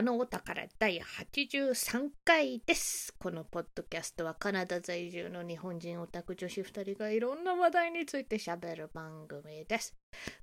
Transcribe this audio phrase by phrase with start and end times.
[0.00, 3.14] 北のお宝第83回です。
[3.18, 9.94] このポッドキャストはカナダ在住の日本人オタク女子2人がいろんな話題について喋る番組です。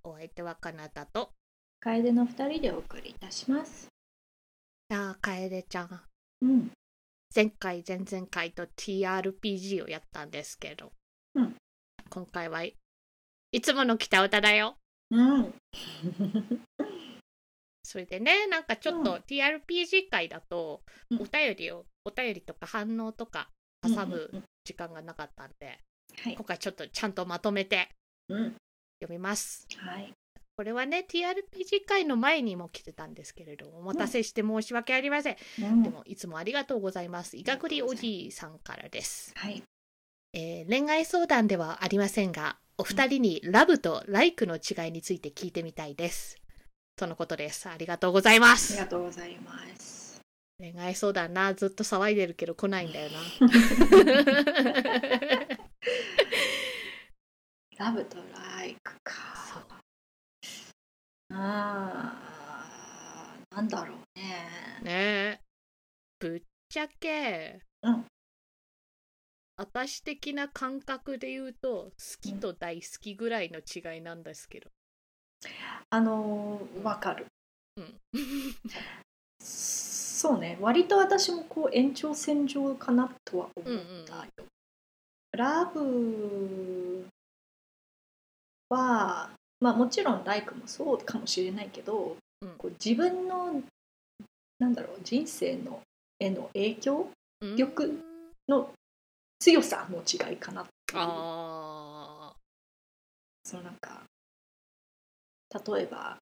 [0.03, 1.31] お相手はカナダと、
[1.79, 3.87] 楓の二人でお送りいたします。
[4.91, 6.01] あー、楓ちゃん。
[6.43, 6.71] うん。
[7.35, 10.91] 前回、前々回と TRPG をやったんですけど、
[11.33, 11.55] うん
[12.11, 12.75] 今回はい
[13.63, 14.77] つもの北歌だよ。
[15.09, 15.53] うん。
[17.87, 23.49] それでね、なんかちょっとうん TRPG 会だと、うんお便りを、お便りとか反応とか
[23.81, 25.79] 挟む時間がなかったんで、
[26.21, 26.43] はい今。
[26.43, 27.87] 回ちょっとちゃんとまとめて
[28.27, 28.55] うん。
[28.99, 29.65] 読みます。
[29.77, 30.11] はい。
[30.57, 35.37] これはね、TRPG 会の前にも来てたんですけれども、お待たせして申し訳ありません
[35.83, 37.37] でも、いつもありがとうございます。
[37.37, 39.31] いがくりおじいさんからです。
[39.35, 39.63] はい。
[40.33, 46.35] えー恋愛相談ではありませんが、お二人にラブとライクの違いについて聞いてみたいです。
[46.97, 47.69] とのことです。
[47.69, 48.75] ありがとうございまありす。
[48.75, 50.19] がとうございます。
[50.59, 53.19] 恋愛相談な、ずっと騒いでるけど来ないんだよな。
[57.77, 59.13] ラブとライクか。
[59.53, 59.63] そう
[61.33, 62.17] あ
[63.51, 64.47] あ、なんだろうね。
[64.81, 65.39] ねえ
[66.19, 68.05] ぶっちゃけ、うん
[69.59, 74.69] 私的な感覚で言うと好きと大好きぐらいの違いなんですけど、
[75.89, 77.25] あのー、わかる。
[77.77, 77.93] うん、
[79.41, 80.57] そうね。
[80.59, 84.31] 割と私もこう延長線上かなとは思ったよ。
[85.31, 87.07] ラブ
[88.69, 93.61] は、まあもちろんライクもそうかもしれないけど、うんこう自分の
[94.59, 95.81] なんだろう人生の
[96.19, 97.09] への影響？
[97.41, 97.93] うん力
[98.47, 98.71] の
[99.39, 102.33] 強さの違いかなっていうあ
[103.43, 104.01] そのなんか
[105.53, 106.17] 例えば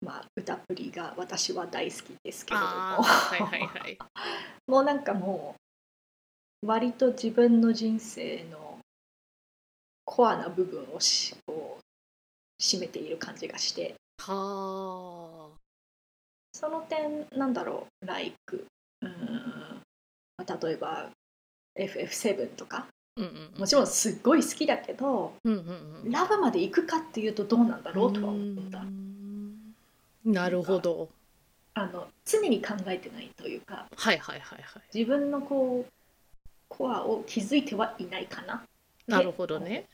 [0.00, 2.70] まあ歌プリが私は大好きですけれども。
[3.02, 3.98] はいはいはい。
[4.66, 5.56] もうなんかも
[6.62, 8.78] う割と自分の人生の
[10.04, 13.94] コアな部分をしこう占めている感じがして。
[14.18, 15.50] は
[16.52, 19.82] その点なんだろう「like」うーん、
[20.38, 21.10] まあ、例えば
[21.76, 22.78] FF7 とか。
[22.78, 23.60] あうんうんうん。
[23.60, 26.10] もちろんすっごい好きだけどうんうんうん。
[26.10, 28.84] ラブまで行くかっていうとどうなんだろうとは思った。
[30.24, 31.08] なるほど。
[31.74, 34.82] あの常に考えてないというかはいはいはいはい。
[34.94, 35.92] 自分のこう
[36.68, 38.62] コアを気づいてはいないかな。
[39.06, 39.86] なるほどね。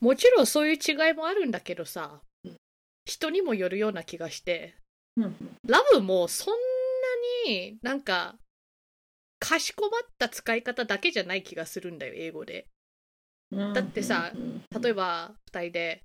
[0.00, 2.56] もちろんそういう違いもあるんだけどさうん
[3.06, 4.74] 人にもよるような気がして。
[5.16, 5.36] うん。
[5.66, 6.54] ラブもそん
[7.46, 8.34] なになんか
[9.44, 12.66] かしこまった使い方だけじゃない気がするんだよ英語で。
[13.52, 13.72] うん。
[13.74, 14.62] だってさうん。
[14.80, 16.02] 例えば2人で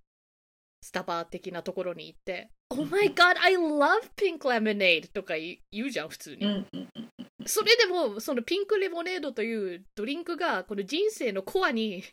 [0.81, 6.65] スタバ的なところに行って「Oh my god I love pink lemonade」とか言うじゃん普通に、
[7.45, 12.03] それでもそのピンクレモネードというドリンクがこの人生のコアに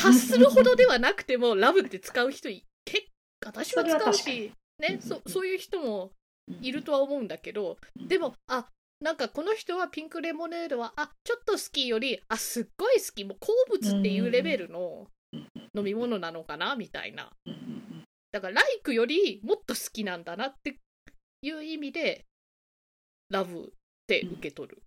[0.00, 3.06] 達するほどではなくても ラブって使う人い結
[3.44, 5.02] 私は使うしねうん。
[5.02, 6.12] そそういう人も
[6.62, 8.70] いるとは思うんだけどでもあ
[9.00, 13.24] なんかこの人はピンクレモネードはあちょっと好きよりあすっごい好き。
[13.24, 15.06] もう好物っていうレベルの
[15.74, 17.30] 飲み物なのかなみたいな。
[18.32, 20.78] だからライクよりもっと好きなんだなって
[21.42, 22.24] いう意味で
[23.30, 23.62] ラブっ
[24.06, 24.82] て受け取る。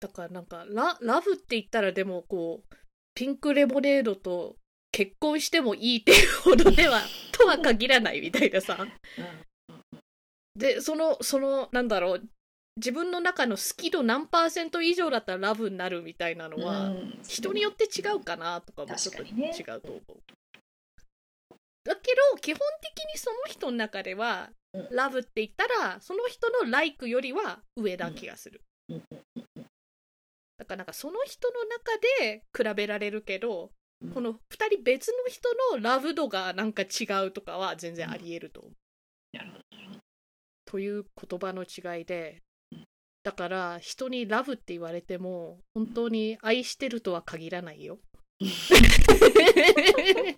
[0.00, 2.76] だからなんかララブって言ったらでもこう
[3.14, 4.54] ピンクレモネードと
[4.92, 7.00] 結婚してもいいっていうほどでは
[7.32, 8.86] とは限らないみたいなさ。
[10.58, 12.28] でそのそのなんだろう
[12.76, 20.02] 自分の中の好き度何パーセント以上だったらラブになるみたいなのは、うん人によって違うかなとかもちょっと違うと思う。
[21.84, 28.62] だけど基本的にその人の中では、うんラブって言ったらその人のライクよりは上な気がする。
[28.88, 29.02] うん
[30.58, 33.70] だからなんかその人の中で比べられるけど、
[34.02, 34.36] うんこの2
[34.74, 38.72] 人別の人のラブ度がなんか違うとかは全然ありえると思う。
[39.36, 39.67] なるほど
[40.68, 42.42] という言葉の違いで
[42.72, 42.84] うん
[43.24, 47.98] だから人にラブって言われても本当に愛してるとは限らないよ。
[48.38, 50.36] という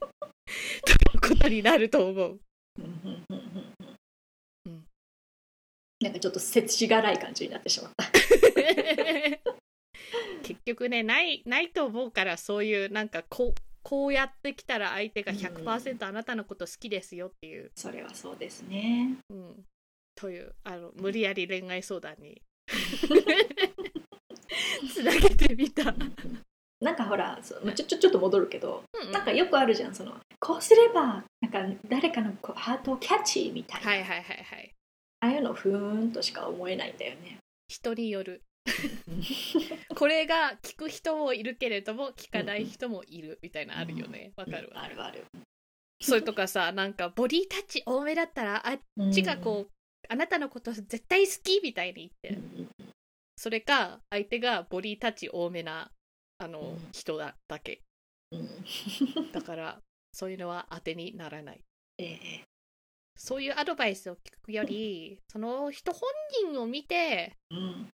[1.20, 2.40] ことになると思う。
[2.78, 3.74] うんうんうんうん
[4.66, 4.84] うん
[6.00, 8.04] なんかちょっと世知辛い感じになってしまった。
[10.42, 19.16] 結局ねないないと思うからそういうなんかこうこうやってきたら相手が100%あなたのこと好きですよっていう、それはそうですね。
[19.30, 19.64] うん、
[20.20, 22.42] というあの無理やり恋愛相談に。
[24.92, 25.94] つなげてみた。
[26.80, 29.12] なんかほらちょちょちょっと戻るけど、うんうん。
[29.12, 34.74] なんかよくあるじゃんそのこうすればなんか誰かのこうハートをキャッチみたいな、はいはいはいはい。
[35.20, 37.38] ああいうのふーんとしか思えないんだよね。
[37.68, 38.42] 人による。
[39.96, 44.32] これが聞く人もいるけれども聞かない人もいるみたいなあるよね。
[44.36, 44.82] わかるわ。
[44.82, 45.24] あるある。
[46.02, 48.80] それとかさなんかボディタッチ多めだったらあっ
[49.12, 49.70] ちがこう、
[50.10, 52.68] あなたのこと絶対好きみたいに言って、うん
[53.42, 55.90] それか相手がボディタッチ多めな
[56.36, 56.88] あの、うん。
[56.92, 57.80] 人だだけ。
[58.32, 58.48] うん。
[59.32, 59.80] だから
[60.12, 61.64] そういうのは当てにならない。
[61.96, 62.44] ええ。
[63.16, 66.02] そういうアドバイスを聞くよりその人本
[66.52, 67.88] 人を見てうん。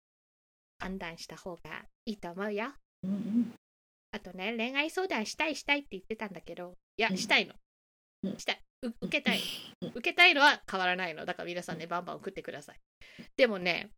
[0.79, 2.71] 判断した方がいいと思うよ。
[3.03, 3.53] うん
[4.11, 7.17] あとね恋愛相談したいしたいって言ってたんだけどいやうん。
[7.17, 7.53] したいの、
[8.23, 8.37] うん。
[8.37, 8.55] したい。
[8.55, 8.59] う
[9.01, 9.41] 受けたい。
[9.81, 11.25] うん受けたいのは変わらないの。
[11.25, 12.79] だから皆さんねバンバン送ってください。
[13.35, 13.91] でもね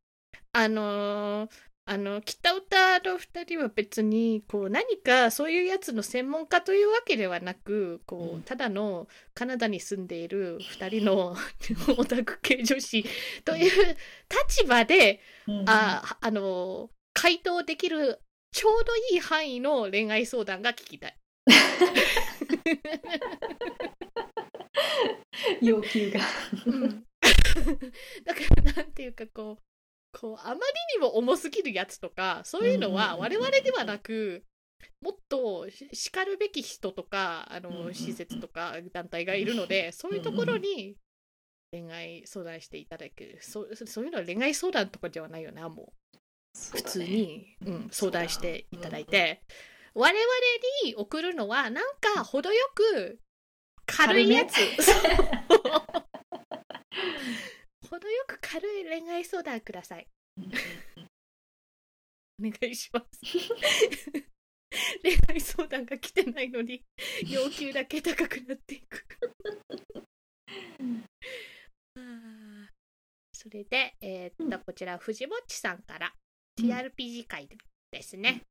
[0.51, 1.49] あのー
[1.87, 11.35] あの北歌の2人は別にこう何かそういうやつの専門家というわけではなくこうただのカナダに住んでいる2人の
[11.99, 13.05] オタク系女子
[13.43, 13.97] という
[14.47, 18.19] 立場でうんああの回答できる
[18.51, 21.17] ちょうどいい範囲の恋愛相談が聞きたい。
[25.61, 26.19] 要求が。
[26.65, 27.05] うん。
[28.23, 30.59] だからなんていうかこうこうあまり
[30.95, 34.43] にも重すぎるやつとかそういうのはうん我々ではなく
[35.01, 40.97] もっとししかるべき人とかあの施設とか団体がいるのでそういうところに
[41.71, 43.37] 恋愛相談していただく。
[43.41, 46.17] そうそういうのは恋愛相談とかではないよなもう。
[46.71, 49.41] 普通に、うん、相談していただいて、
[49.93, 50.25] 我々
[50.85, 53.19] に送るのはなんか程よく
[53.85, 54.55] 軽いやつ。
[57.89, 60.07] 程よく軽い恋愛相談ください。
[62.39, 63.05] お願いします。
[65.03, 66.83] 恋愛相談が来てないのに
[67.29, 69.05] 要求だけ高くなっていく。
[71.97, 72.67] あー。
[73.33, 76.13] それで、えーっとこちら藤もっちさんから
[76.59, 77.47] TRPG 会
[77.91, 78.41] ですね。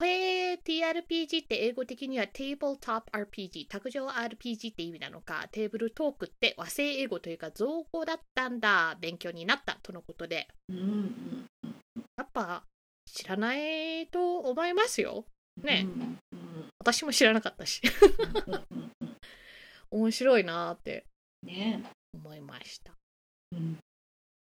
[0.00, 11.44] これ TRPG って英語的には Tabletop RPG、卓上 RPG って意味なのか、テーブルトークって和製英語というか造語だったんだ、勉強になったとのことで、うん
[12.16, 12.64] やっぱ
[13.04, 15.26] 知らないと思いますよ。
[15.62, 15.86] ね
[16.32, 17.82] うん私も知らなかったし、
[19.92, 21.04] 面白いなって
[22.14, 22.94] 思いました。
[23.52, 23.78] うん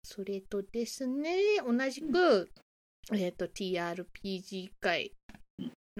[0.05, 2.49] それとですね、同じく、
[3.13, 5.13] えっ、と、TRPG 会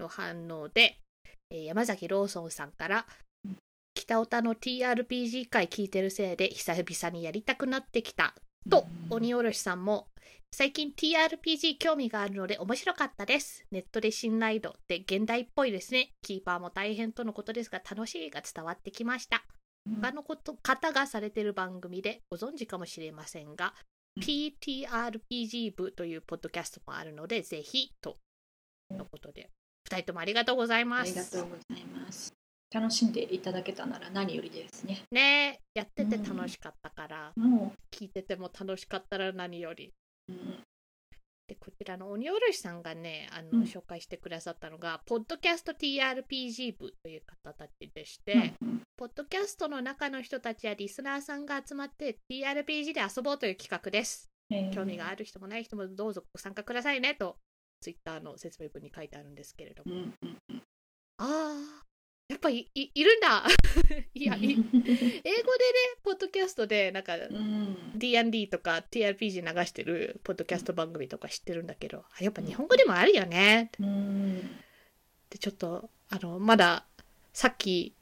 [0.02, 0.98] の反応で、
[1.50, 3.06] えー山崎ローソンさんから、
[3.94, 8.34] 北オタの TRPG 会聞いてるせいで久々にやりたくなってきた。
[8.70, 10.08] と、鬼おろしさんも、
[10.54, 13.64] 最近 TRPG 興味があるので面白かったです。
[13.70, 16.12] ネットで信頼度って現代っぽいですね。
[16.22, 19.44] キーパーも大変とのことですが、楽しいが伝わってきました。
[20.00, 23.74] 他のこと方がされてる番組でご存知かもしれませんが、
[24.20, 28.18] PTRPG 部というポッドキャストもあるので、ぜひと
[28.90, 29.48] のことで、
[29.92, 31.10] 2人ともありがとうございあます。
[31.10, 32.32] りがとうございます。
[32.74, 35.02] 楽しんでいただけたなら何よりですね。
[35.10, 39.92] ねやってて楽しかったから、も聞いてても楽しかったら何より。
[40.28, 40.62] う、うん
[41.48, 54.30] でこちらの鬼おろしさんがねあの、うん紹介してくださったのが、ポッドキャスト TRPG 部という方たちでして、うんポッドキャストの中の人たちやリスナーさんが集まって TRPG で遊ぼうという企画です。
[54.50, 57.36] えー興味がある人もない人もどうぞご参加くださいねと、
[57.82, 59.92] ツイッターの説明文に書いてあるんですけれども。
[59.92, 60.62] うんうんうん。
[61.18, 61.24] あ
[61.78, 61.84] あ、
[62.28, 63.44] やっぱいいいるんだ。
[64.14, 64.64] いや、い英語でね、
[66.02, 67.92] ポッドキャストでなんかうん。
[67.96, 73.70] D&D とか TRPG 流してるポッドキャスト番組とか知ってるんだけど、あやっぱ日本語でもあるよね。
[73.80, 74.40] うん。
[75.28, 76.86] でちょっとあのまだ
[77.32, 77.94] さっき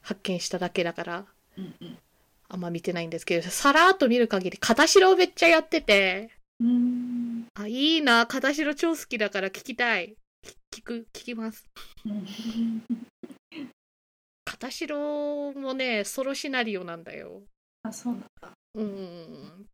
[0.00, 1.26] 発見しただけだから
[1.56, 1.98] うんうん。
[2.50, 7.46] あんま見てないんですけどさらっと見る限り片白をめっちゃやっててうん。
[7.54, 8.26] あいいな。
[8.26, 10.16] 片白超好きだから聞きたい。
[10.72, 11.68] 聞聞く聞きます。
[12.04, 12.82] う ん
[14.44, 17.42] 片白もねソロシナリオなんだよ。
[17.82, 18.52] あそうなんだ。
[18.74, 19.66] うん。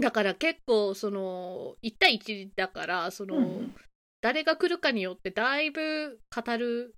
[0.00, 3.74] だから結構その1対1だからその、うん
[4.22, 6.96] 誰が来るかによってだいぶ語る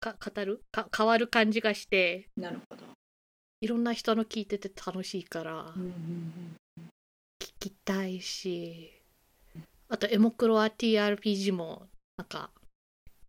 [0.00, 0.64] か語る？
[0.72, 2.84] か変わる感じがしてなるほど。
[3.60, 5.72] いろんな人の聞いてて楽しいから。
[5.76, 6.61] うんうん聞
[7.62, 8.90] きたいし
[9.88, 12.50] あとエモクロア TRPG もなんか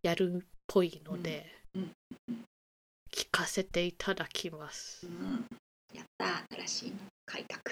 [0.02, 1.82] やるっぽいのでうん
[2.28, 2.44] うん
[3.12, 5.46] 聞かせていただきますうんうん
[5.94, 7.70] やった新しいの開拓。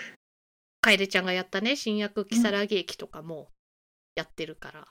[0.83, 3.49] 楓ちゃんがやったね新薬如月駅とかも
[4.15, 4.87] やってるから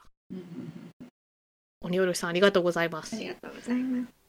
[1.81, 3.19] 鬼おろさんありがとうございますあ。
[3.19, 4.20] りがとうございます。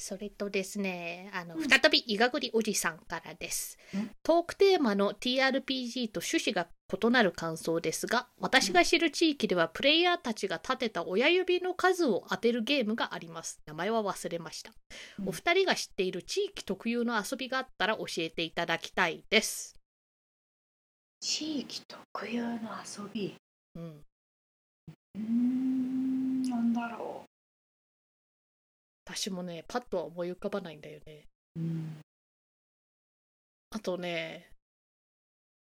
[0.00, 4.10] それとですね、あの、うん再び、いがぐりおじさんからですうん。
[4.22, 6.68] トークテーマの TRPG と趣旨が
[7.02, 13.60] 異なる感想ですが、私が知る地域では、プレイヤーたちが立てた親指の数を当てるゲームがあります。
[13.66, 14.72] 名前は忘れました。
[15.18, 19.76] うんお二人が知っている地域特有の遊びがあったら教えていただきたいです。
[21.20, 23.34] 地域特有の遊び？
[23.74, 23.82] うん。
[25.16, 27.24] うーん、なんだろ
[29.10, 31.26] 私もね、パッとは思い浮かばないんだよね。
[31.56, 31.60] う。
[31.60, 31.96] うん。
[33.70, 34.50] あとね、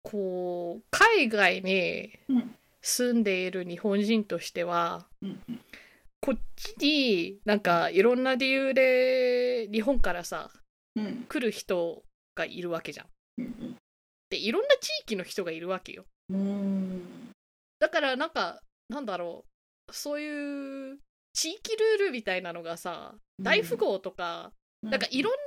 [0.03, 5.41] こう、海外にうん住んでいる日本人としては、うん
[6.21, 10.51] こっちになんかいろんな理由で日本からさ、
[10.95, 12.03] うん来る人
[12.35, 13.07] がいるわけじゃん。
[13.39, 13.77] うん
[14.29, 16.05] で、いろんな地域の人がいるわけよ。
[16.29, 17.31] うん。
[17.79, 19.45] だからなんか、なんだろ
[19.87, 20.99] う、そういう
[21.33, 25.39] 地域ルールみたいなのがさ、大富豪とか、なんかいろんな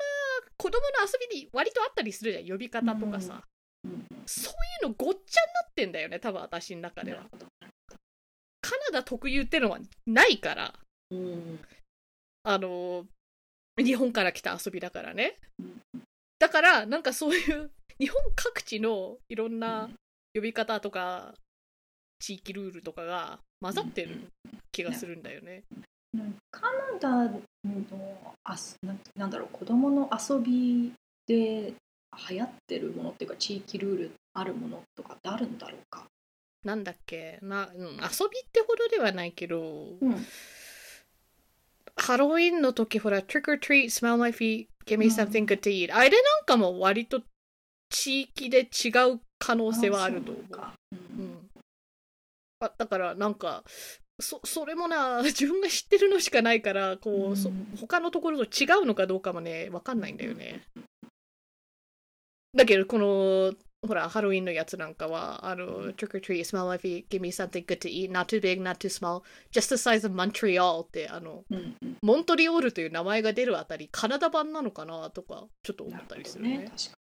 [0.57, 3.35] 子供の遊びに割とあったりするじゃん、呼び方とかさ。
[3.35, 4.53] うんそう
[4.85, 7.25] いうのごっちゃになってんだよね、多分私の中では。
[8.61, 10.75] カナダ特有ってのはないから、
[11.11, 11.61] うん。
[12.43, 13.07] あの、
[13.79, 15.81] 日本から来た遊びだからねうん。
[16.39, 19.91] だから、なんかそういう、日本各地のいろんな
[20.35, 21.35] 呼び方とか、
[22.19, 24.21] 地域ルールとかが混ざってる
[24.73, 25.65] 気がするんだよね。
[26.51, 27.39] カナダの
[28.45, 30.93] あすななんだろう子供の遊び
[31.27, 31.75] で
[32.31, 36.05] 流行ってるものっていうか地域ルールあるものとかってあるんだろうか？
[36.65, 37.39] なんだっけ？
[37.43, 37.99] な、うん、遊びっ
[38.51, 40.27] てほどではないけど、うん。
[41.99, 47.23] ハロウィンの時ほら、trick or treat, smell my feet, give me うん something good to eat、あれなんかも割と
[47.89, 50.45] 地域で違う可能性はあると思う。
[52.61, 53.65] あだからなんか
[54.19, 60.65] そそれもな 自分が知ってるのしかないからこう、うんそ他のところと違うのかどうかもねわかんないんだよね。
[62.55, 63.55] だけどこの
[63.87, 68.61] ほらハロウィンのやつなんかはあの trick or treat smell my feet give me something good to eat not too big
[68.63, 69.23] not too small
[69.53, 76.65] just the size of Montreal ってあのうんうんモントリオールという名前が出るあたりカナダ版なのかなとかちょっと思ったりするねね。
[76.71, 76.97] 確か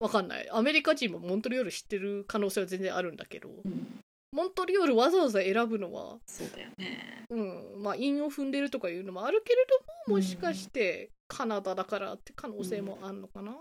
[0.00, 3.54] わかんないアメリカ人もモントリオール知ってる可能性は全然あるんだけどに。
[3.64, 4.00] うん。
[4.34, 7.24] モントリオールわざわざ選ぶのはそうだよね。
[7.30, 7.40] う
[7.78, 9.64] ん、まあ韻を踏んでるとかいうのもあるけれ
[10.06, 13.54] どももしかしてカナダだからって可能性もあんのかな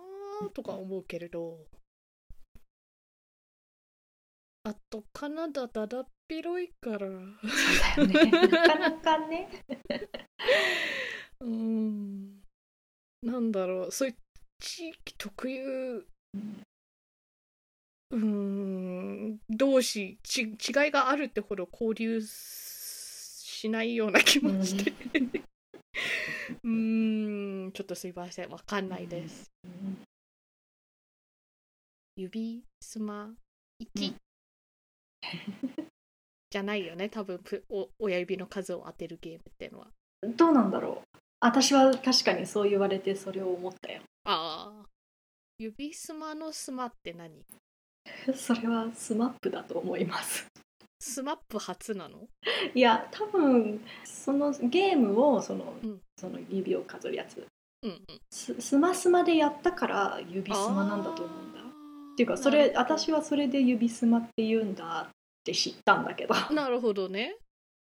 [0.53, 1.59] とか思うけれど
[4.65, 6.99] あとカナダだだっ広いから
[7.95, 8.31] そうだよね。
[8.31, 9.49] なかなかね。
[11.41, 12.41] うん
[13.21, 14.15] なんだろうそういう
[14.59, 16.07] 地域特有
[18.13, 18.25] うんう
[19.33, 24.93] ん同士ち違いがあるってほど交流しないような気もして。
[26.63, 27.71] うん。
[27.73, 28.49] ちょっとすいません。
[28.49, 29.51] わかんないです。
[29.63, 29.97] うん。
[32.15, 33.35] 指すまう
[33.79, 34.15] 1ん。
[36.51, 39.87] じゃないよね多分ぷお親指の数を当てるゲームっていうのは。
[40.37, 41.17] どうなんだろう。
[41.39, 44.03] 私は確かにそう言われてそれを思ったよ。
[44.25, 44.89] ああ
[45.57, 47.43] 指すまのすまって何？
[48.35, 50.47] それは SMAP だと思います。
[50.99, 52.27] スマップ初なの？
[52.73, 56.01] いや多分そのゲームをその,、うん。
[56.17, 57.45] その指を数えるやつ。
[57.81, 57.99] うんうん。
[58.31, 61.59] ススマスマでやったから指スマなんだと思うんだ。
[61.59, 65.11] っていうかそれ私はそれで指スマって言うんだっ
[65.43, 66.35] て知ったんだけど。
[66.53, 67.35] なるほどね。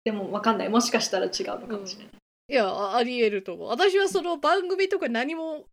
[0.05, 0.69] でもわかんない。
[0.71, 2.13] もしかしたら違うのかもしれない。
[2.49, 3.69] いやあありえると思う。
[3.69, 5.65] 私はその番組とか何もし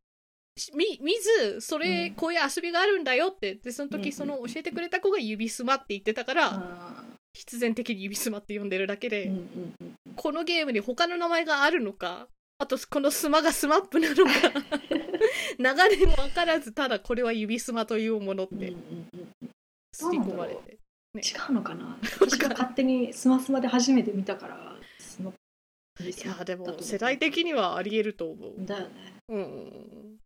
[0.76, 2.16] 見見ずそれ、うん。
[2.16, 3.56] こういう遊びがあるんだよって。
[3.56, 9.32] でその時その教えてくれた子が指スマって言ってたから、あ必然的に指スマって呼んでるだけで、
[10.16, 14.32] このゲームに他の名前があるのかあとこのスマがスマップなのか
[15.60, 19.50] 流れも分からずただこれは指スマというものってうんうん
[19.94, 20.78] 刷り込まれて。
[21.16, 21.98] 違うのかな？
[22.20, 24.78] 私が勝手にスマスマで初めて見たから
[26.00, 29.14] いやでも世代的にはありえると思う、だよね。
[29.30, 30.18] うん、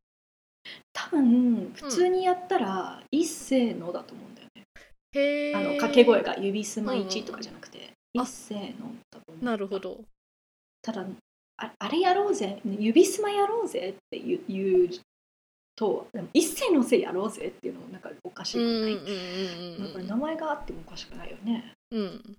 [0.94, 4.64] 多分普通にやったら一斉のだと思うんだよね、
[5.14, 8.22] へえあの掛け声が指すまうんうん1とかじゃなくて、あ。
[8.22, 10.04] 一斉のだと思うなるほど。
[10.82, 11.06] ただ
[11.58, 12.60] ああれやろうぜ。
[12.66, 14.90] 指すまやろうぜって言う
[15.76, 22.38] とでも一斉のせいやろうぜっていうのもなんかおかしくない、名前があってもおかしくないよね、うん。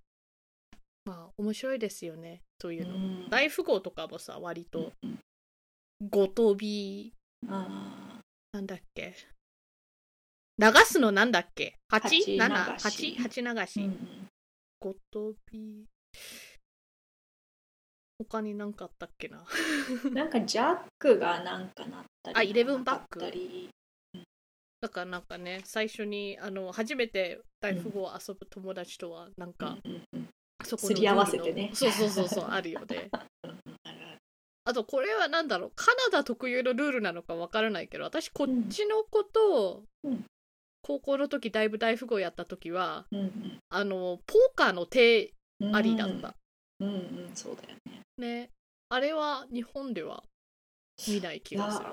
[1.04, 2.42] まあ面白いですよね。
[2.60, 2.94] そういうの。
[2.94, 3.30] ん。
[3.30, 5.18] 大富豪とかもさ、割とうん
[6.10, 7.12] ごとび、
[7.48, 8.20] あ
[8.52, 9.14] なんだっけ？
[10.58, 12.00] 流すのなんだっけ ?8?
[12.00, 12.76] 八流し 7?
[12.76, 13.16] 8?
[13.16, 13.80] 8流ーし。
[13.82, 14.28] うん
[14.80, 15.86] ごとび。
[18.18, 19.44] 他に何かあったっけな？
[20.12, 23.20] なんかジャックがなんかなったりあイレブンバック
[24.80, 30.28] だからなんかね最初にあの初めて大富豪を遊ぶ友達とはなんか、うんうんうん
[30.64, 33.10] そこのすり合わせてねそうそうそうそうあるよね
[34.64, 40.24] あとこれは何だろうカナダ特有のルールなのかわからないけど私こっちのことを、うん。
[40.84, 46.34] 高校の時だいぶ大富豪やった時はうんあのポーカーの手うんありだった、
[46.80, 47.30] うんうん。
[47.34, 48.00] そうだよね。
[48.18, 48.50] ね。
[48.88, 50.24] あれは日本では
[51.08, 51.86] 見ない気がする。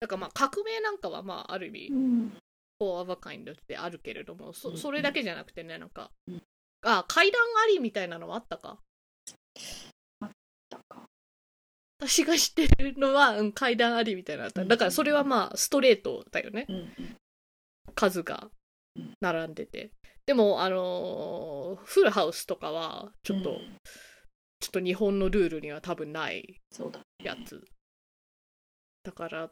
[0.00, 2.32] だからまあ革命なんかはまあある意味うん。
[2.80, 4.76] フォーアバカインドってあるけれどもそうん。
[4.76, 6.42] それだけじゃなくてねなんか、うん。
[6.82, 8.78] あ階段ありみたいなのはあったか？
[12.00, 16.66] 私が知ってるのは、うん、階段ありみたいなだからそれはまあストレートだよね。
[16.68, 17.16] うんうん。
[17.94, 18.48] 数が
[19.20, 19.90] 並んでて。
[20.26, 23.56] でもあのーフルハウスとかはちょっと、うん。
[24.60, 27.04] ちょっと日本のルールには多分ないそうだね。
[27.22, 27.62] やつ。
[29.02, 29.50] だから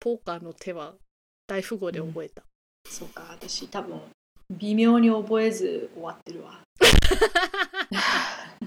[0.00, 0.94] ポーカーの手は
[1.46, 2.42] 大富豪で覚えた、
[2.88, 4.00] そうか私多分
[4.50, 6.60] 微妙に覚えず終わってるわ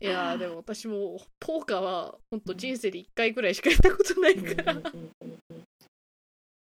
[0.00, 4.78] いやー でも私もポーカーは本当人生で1回ぐらいしかやったことないから、うん。
[4.78, 5.12] うんうん
[5.50, 5.64] うん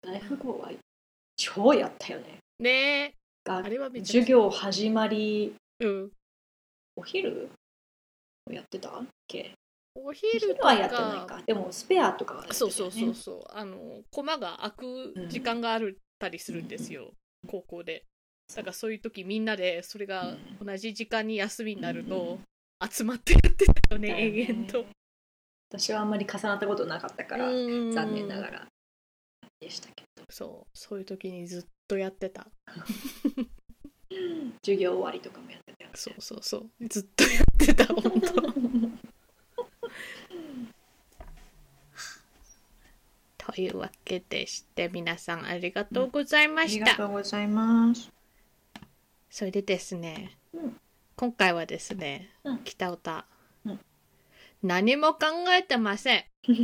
[0.05, 0.73] 大富豪は
[1.37, 2.39] 超やったよね。
[2.59, 3.15] ね
[3.45, 6.13] あれはめ授業始まりうん。
[6.97, 7.49] お昼
[8.51, 8.99] やってた？
[8.99, 9.55] っけ？
[9.95, 11.27] おお昼はやってないか。
[11.27, 12.53] かでもスペアとかはね。
[12.53, 13.45] そうそうそうそう。
[13.51, 17.15] あの駒が開く時間があるたりするんですよ、
[17.49, 18.05] 高校で。
[18.55, 22.41] だからそういう時みんなでそれが同じ時間に休みになると
[22.91, 24.85] 集まってやってたよね、永遠と。
[25.71, 27.55] 私はあんまり重なったことなかったからう
[27.89, 28.67] ん残念ながら。
[29.61, 30.25] でしたけど。
[30.29, 32.47] そうそういう時にずっとやってた。
[34.63, 35.97] 授業終わりとかもやってたよね。
[35.97, 36.71] そうそうそう。
[36.89, 38.43] ずっとやってた本当。
[43.55, 48.11] というわけでして皆さんありがとうございまありがした、とうございます。
[49.31, 50.77] それでですね、うん
[51.17, 52.65] 今回はですね、うん。
[52.65, 53.27] 北歌、
[53.65, 53.81] うん。
[54.63, 55.27] 何も考
[55.59, 56.25] えてません。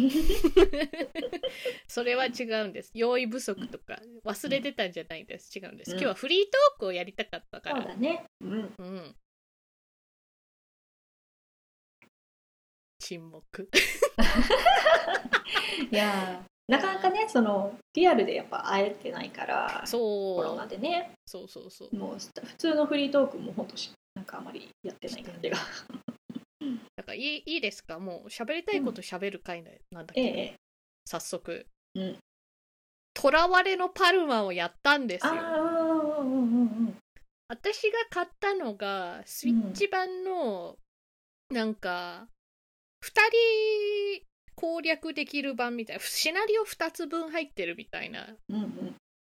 [1.87, 2.90] それは違うんです。
[2.94, 5.56] 用意不足とか忘れてたんじゃないです。
[5.58, 5.98] 違うんです、うん。
[5.98, 7.82] 今日はフリートークをやりたかったから。
[7.82, 8.24] そうだね。
[8.40, 8.74] うん。
[8.78, 9.16] うん。
[12.98, 13.68] 沈黙。
[15.90, 20.37] いやーなかなかねそのリアルでやっぱ会えてないからそう。
[20.37, 21.12] コロナでね。
[21.26, 21.96] そうそうそう。
[21.96, 25.57] もう普通のフリートークもほんとしなんかあまりやってない感じが。
[26.96, 28.00] だからいいいいですか？
[28.00, 30.20] もう喋りたいこと喋る回なんだけ？
[30.22, 30.54] ど、ええ。
[31.07, 31.66] 早速。
[31.94, 32.18] うん。
[33.16, 35.33] 囚われのパルマをやったんですよ。
[35.33, 36.98] ああうんうんうんうん
[37.50, 40.76] 私が買ったのがスイッチ版の
[41.48, 42.28] なんか
[43.02, 43.09] 2
[44.20, 48.37] 人攻略できる版みたいなシナリオ2つ分入ってるみたいな。
[48.50, 48.96] うんうん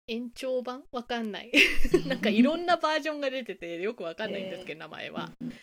[0.10, 0.84] 延長版？
[0.92, 1.52] わかんない
[2.08, 5.32] なんかいろんなバージョンが出ててよくわかんないんですけど、名前は。
[5.40, 5.54] うん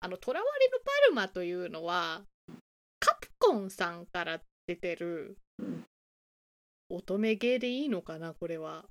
[0.00, 0.44] あの、囚われの
[0.80, 2.26] パルマというのは、
[3.00, 5.86] カプコンさんから出てるうん
[6.90, 8.84] 乙女ゲーでいいのかな、これは。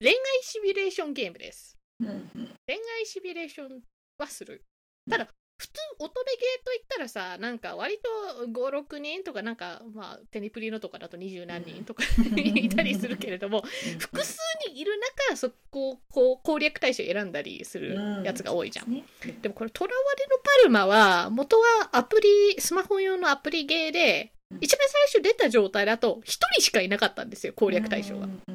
[0.00, 1.76] 恋愛シミュレーションゲームです。
[2.00, 3.82] 恋愛シミュレーション
[4.16, 4.64] はする。
[5.10, 5.28] ただ、
[5.64, 7.98] 普通乙女ゲーといったらさ、なんか割
[8.38, 12.02] と5、6人とか、なんか、まあ、テニプリのとかだと二十何人とか
[12.36, 13.62] いたりするけれども、
[13.98, 14.92] 複数にいる
[15.30, 18.92] 中、そこをこう攻略対象を選んだりするやつが多いじゃん。
[18.92, 19.04] ね。
[19.40, 28.26] でもこれ、囚われのパルマは、元はアプリ、スマホ用のアプリゲーで、一番最初出た状態だと、一人しかいなかったんですよ、攻略対象が。
[28.26, 28.28] う。
[28.28, 28.53] んうん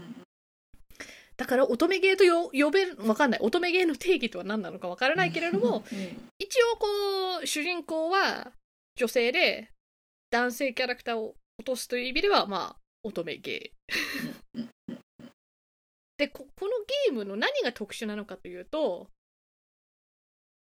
[1.40, 3.40] だから、乙女ゲーとよ呼べる、わかんない。
[3.42, 5.86] 乙女ゲーの定義とは何なのかわからないけれども、
[6.38, 6.88] 一応こ
[7.42, 8.52] う、主人公は
[8.98, 9.72] 女性で、
[10.32, 14.68] 男性キャラクターを落とすという意味では、まあ、乙女ゲー。
[16.18, 16.72] でこ、この
[17.08, 19.08] ゲームの何が特殊なのかというと、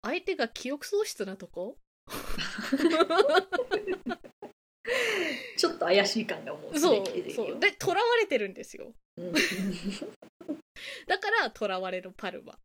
[0.03, 1.79] 相手が記憶喪失なとこ。
[5.57, 7.35] ちょっと怪しい感がもうすそうでに出てるよ。
[7.35, 7.59] そう。
[7.59, 8.93] で、囚われてるんですよ。
[9.17, 9.33] うん
[11.07, 12.57] だから、囚われのパルマ。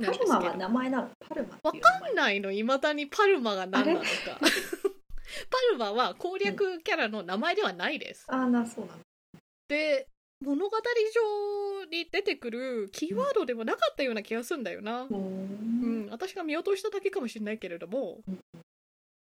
[0.00, 1.10] パルマは名前なの？
[1.20, 4.06] パルマわかんないの、いまだにパルマが何なのか。
[5.50, 8.24] パルマは攻略キャラの名前ではないです。
[8.28, 9.00] ああなそうなの。
[9.68, 10.08] で、
[10.40, 15.02] 物語上に出てくるキーワードでもなかったような気がするんだよな。
[15.02, 16.06] ううん。
[16.06, 18.20] ん、私が見落としただけかもしれないけれども。
[18.26, 18.40] うん、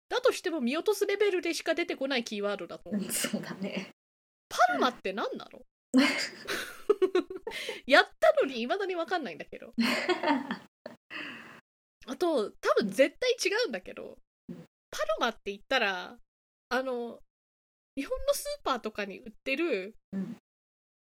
[0.10, 3.90] だとしても見落とすレベルでしか出てこないキーワードだとそうだね。
[4.48, 5.62] パルマって何なの？
[7.86, 9.74] やったのに未だに分かんないんだけど。
[12.10, 14.18] あと多分絶対違うんだけど、
[14.50, 14.66] うん。
[14.90, 16.18] パロマって言ったら
[16.70, 17.20] あの
[17.96, 20.38] 日本のスーパーとかに売ってるうん。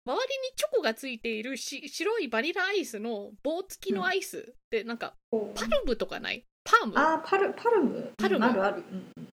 [0.05, 6.45] 周りにチョコがついているし白いバニラアイスの棒付きのアイスってなんかおパルムとかない？
[6.63, 6.93] パーム？
[6.93, 8.13] があーパルパルム？
[8.17, 8.45] パルム。
[8.45, 9.27] うんあるある、うんうん。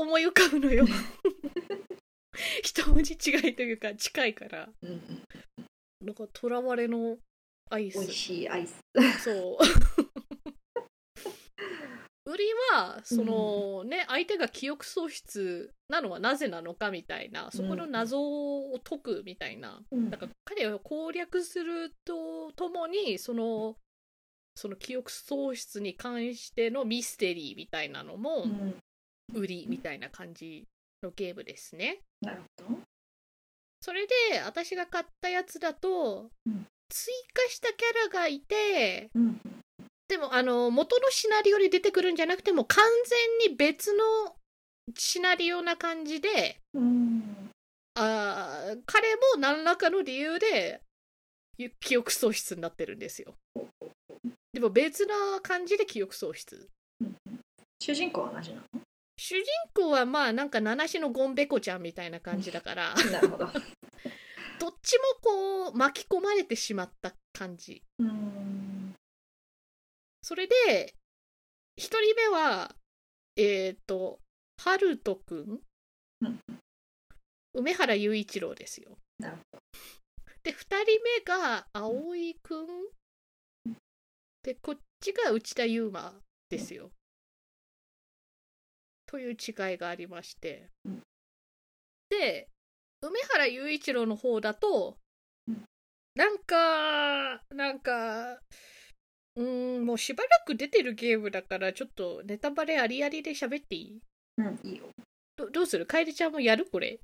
[0.00, 0.86] 思い浮かぶのよ。
[2.62, 4.68] 一文字違いというか近いから。
[4.82, 5.22] うんうん、
[6.00, 7.18] なんかとらわれの
[7.70, 8.80] アイ美味スしいアイス。
[9.22, 9.58] そう。
[12.26, 20.10] 売りはその、ね相手が記憶喪失なのはなぜなのかみたいなそこの謎を解くみたいな、うん。
[20.10, 23.76] だから彼を攻略するとともにその
[24.54, 28.78] その記憶喪失に関してのミステリーみたいなのもうん。
[29.32, 30.66] 売りみたいな感じ
[31.02, 32.00] のゲームですね。
[32.20, 32.80] なるほど
[33.80, 34.14] それで
[34.44, 36.66] 私が買ったやつだと、うん。
[36.92, 39.40] 追加したキャラがいてうん。
[40.08, 42.84] でもあの元のシナリオに出てくるんじゃなくても完
[43.40, 44.02] 全に別の
[44.98, 47.50] シナリオな感じでうん。
[47.94, 50.80] あー彼も何らかの理由で
[51.58, 53.34] ゆ記憶喪失になってるんですよ。
[54.52, 56.68] でも別な感じで記憶喪失。
[57.80, 58.62] 主人公は同じなの？
[59.22, 62.94] 主人公はまあなんか七種のゴンベコちゃんみたいな感じだから。
[63.12, 63.46] なるほど。
[64.58, 67.84] どっちもこう巻き込まれてしまった感じ。
[67.98, 68.96] うん。
[70.22, 70.94] それで
[71.76, 72.74] 一人目は
[73.36, 74.20] えっ、と
[74.56, 75.62] ハルトくん
[76.22, 76.40] うん。
[77.52, 78.96] 梅原雄一郎ですよ。
[79.18, 79.58] なるほ
[80.44, 82.66] で二人目が葵くん。
[84.42, 86.90] でこっちが内田悠馬ですよ。
[89.10, 90.68] という違いがありまして。
[90.84, 91.02] うん。
[92.10, 92.48] で
[93.02, 94.96] 梅原雄一郎の方だと
[95.48, 95.64] うん。
[96.14, 98.38] なんかなんか
[99.36, 104.00] うーんもうしばらく出てるゲームだからちょっとネタバレありありで喋っていい？
[104.36, 104.84] どうんいいよ。
[105.36, 105.86] どどうする？
[105.86, 106.68] 楓ちゃんもやる？
[106.70, 107.00] これ。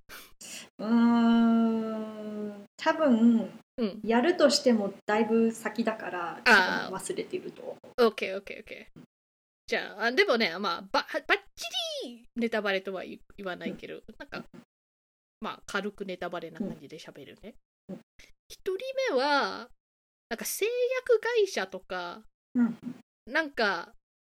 [0.79, 4.01] うーん多分うん。
[4.05, 6.41] やるとしてもだいぶ先だから
[6.91, 8.87] 忘れてると思 OKOKOK
[9.67, 11.65] じゃああでもねまあばばっち
[12.05, 14.45] りネタバレとは言言わないけど、なんか
[15.41, 17.55] まあ軽くネタバレな感じで喋るね。
[17.89, 18.01] うん。
[18.49, 18.77] 一、人
[19.13, 19.69] 目は
[20.31, 22.23] なんか製薬会社とか
[23.27, 23.93] なんか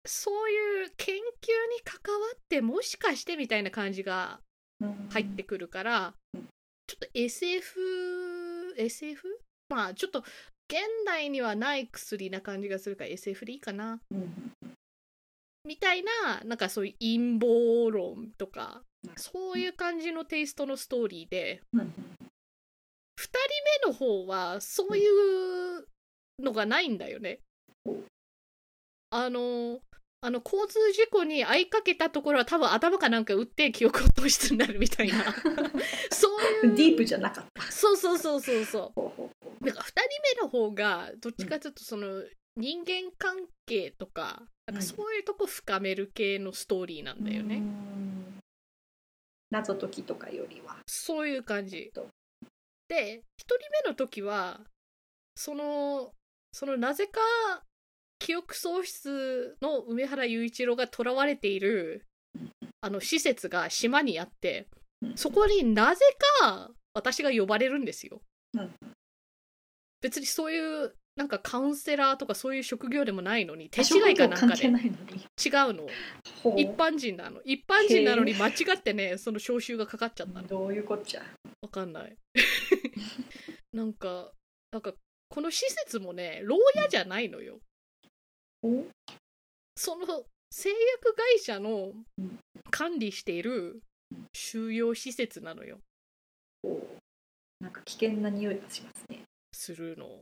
[0.05, 1.23] そういう研究に
[1.83, 4.39] 関わってもしかしてみたいな感じが
[4.79, 6.47] うん、入ってくるから、うん。
[6.85, 9.41] ちょっと SF SF?
[9.69, 10.19] まあちょっと
[10.69, 13.99] 現代にはない薬な感じがするから SF でいいかな。
[14.11, 14.51] うん
[15.67, 18.81] みたいななんかそういう陰謀論とか
[19.15, 21.93] そういう感じのテイストのストーリーでうん
[23.17, 25.87] 2人目の方はそういう
[26.39, 27.39] のがないんだよね。
[27.85, 27.97] お。
[29.09, 29.79] あの
[30.21, 35.23] あの交通事故に遭いかけたところは多分頭かなんか打って記憶を喪失になるみたいな。
[36.11, 36.27] そ
[36.63, 36.75] ういう。
[36.75, 37.71] ディープじゃなかった。
[37.71, 39.65] そうそうそうそうそう。
[39.65, 40.01] なんか2人
[40.35, 42.23] 目の方がどっちかというとその
[42.57, 48.39] 人間関係とかなんかそういうとこ深める系のストーリーなんだよね、うん。
[49.51, 50.77] 謎解きとかよりは。
[50.87, 51.91] そういう感じ。
[51.93, 52.07] と。
[52.89, 54.61] で1人目の時は
[55.35, 56.11] その
[56.51, 57.19] そのなぜか
[58.19, 62.05] 記憶喪失の梅原雄一郎が囚われている
[62.81, 64.67] あの施設が島にあって
[65.01, 65.17] うん。
[65.17, 66.01] そこになぜ
[66.41, 68.21] か私が呼ばれるんですよ。
[68.55, 68.73] うん。
[70.01, 74.67] 別にそういうなんかカウンセラーとかそういう職業でもないのに手違いかなんかで。
[74.67, 74.73] 違う
[75.73, 75.87] の。
[76.55, 77.41] 一般人なの。
[77.43, 80.47] 一般人なのに間違ってねその招集がかかっちゃったの。
[80.47, 81.23] どういうこっちゃ。
[81.61, 82.15] わかんない。
[83.73, 84.31] なんか
[84.71, 84.93] なんか
[85.29, 87.59] この施設もね牢屋じゃないのよ。
[88.61, 88.85] お？
[89.75, 92.37] その製薬会社のうん。
[92.69, 93.81] 管理している
[94.33, 95.79] 収容施設なのよ。
[96.63, 96.79] お。
[97.59, 99.23] なんか危険な匂いがしますね。
[99.53, 100.21] するの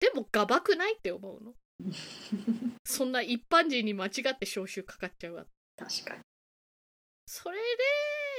[0.00, 1.54] でもがばくないって思うの？
[2.84, 5.46] そんな一般人に間違って招集かかっちゃうわ。
[5.76, 6.22] 確かに。
[7.26, 7.58] それ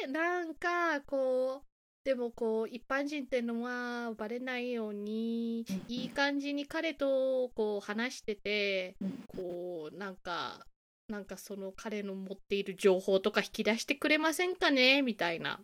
[0.04, 1.68] でなんかこう
[2.04, 5.86] でもこう一般人ってのはバレないようにうん。
[5.88, 9.24] いい感じに彼とこう話しててうん。
[9.28, 10.66] こうなんか
[11.08, 15.02] なんかその彼の持っている情報とか引き出してくれませんかね？
[15.02, 15.64] みたいな。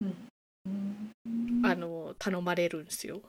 [0.00, 0.30] うん。
[1.64, 3.22] あの頼まれるんですよ。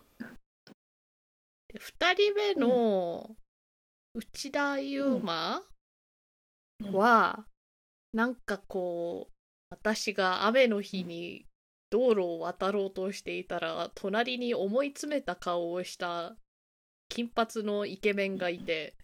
[1.71, 3.35] で2人目の
[4.13, 5.61] 内田悠馬
[6.83, 6.93] うん。
[6.93, 7.45] は
[8.13, 9.33] なんかこう
[9.69, 11.45] 私が雨の日に
[11.89, 16.35] 道路を渡ろうとしていたら隣に思い詰めた顔をした
[17.09, 18.95] 金髪のイケメンがいて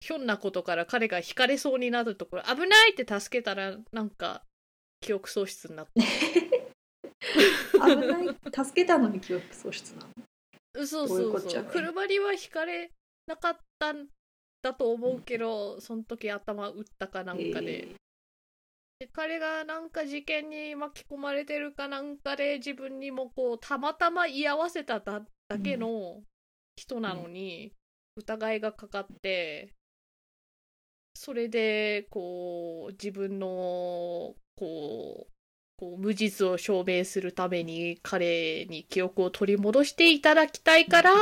[0.00, 4.42] ひょんなことから彼が惹かれそうになるところ危ないって助けたらなんか
[5.00, 6.02] 記憶喪失になって
[7.74, 10.19] 危ない助けたのに記憶喪失なの？
[10.86, 11.64] そうそうそう。
[11.64, 12.92] 車には惹かれ
[13.26, 14.08] なかったん
[14.62, 17.94] だと思うけど、その時頭打ったかなんかで,、え
[19.00, 26.22] で彼がなんか事件に巻き込まれてるかなんかで自分にもこうたまたま居合わせただだけの
[26.76, 27.72] 人なのに
[28.16, 29.74] 疑いがかかって
[31.14, 35.29] それでこう自分のこう
[35.80, 41.14] こう無実を証明するために彼に記憶を取り戻していただきたいから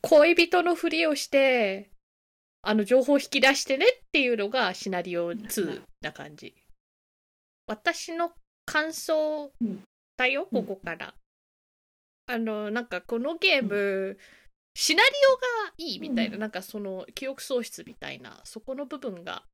[0.00, 1.92] 恋人のふりをして
[2.62, 6.52] あの情報を引き出してねっていうのがシナリオ2な感じ。
[7.68, 8.32] 私の
[8.66, 9.52] 感想
[10.16, 10.66] だよ、うん。
[10.66, 11.14] ここから。
[12.26, 14.16] あの、なんかこのゲーム、
[14.74, 15.36] シナリオ
[15.68, 16.40] がいいみたいな、うん。
[16.40, 19.44] なんかその記憶喪失みたいな、そこの部分が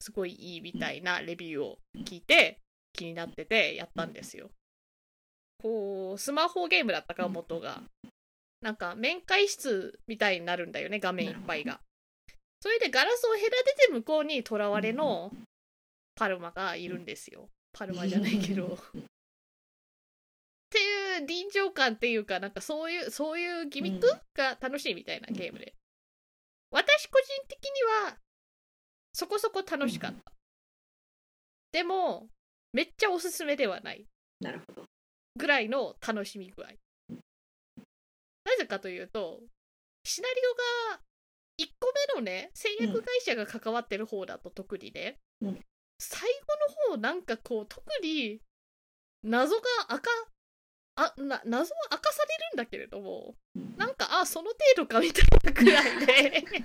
[0.00, 2.60] すごいいいみたいなレビューを聞いて
[2.96, 4.50] 気になっててやったんですよ。
[5.58, 7.82] こう、スマホゲームだったか、元が。
[8.62, 11.80] なんか面会室みたいになるんだよね、画面いっぱいが。
[12.60, 13.50] それでガラスを隔て
[13.86, 15.30] て向こうに囚われの
[16.16, 17.48] パルマがいるんですよ。
[17.72, 18.66] パルマじゃないけど。
[18.76, 18.78] っ
[20.70, 25.74] ていう臨場感っていうか、なんかそういう、そういうギミックうんが楽しいみたいなゲームで。
[26.70, 27.70] 私個人的に
[28.04, 28.18] は、
[29.12, 30.32] そこそこ楽しかった。
[31.72, 32.28] でも、
[32.76, 34.04] めっちゃおすすめではない。
[34.38, 34.84] なるほど。
[35.34, 36.66] ぐらいの楽しみ具合。
[38.44, 39.40] なぜかというと、
[40.04, 40.34] シナリ
[40.90, 41.00] オが
[41.58, 45.60] 1個目のね、製薬会社が関わってる方だと特にね、うん。
[45.98, 48.42] 最後の方なんかこう特に
[49.22, 50.10] 謎が明か
[50.96, 53.74] あな謎は明かされるんだけれどもうん。
[53.78, 56.60] なんかあその程度かみたいなくらいで ちょ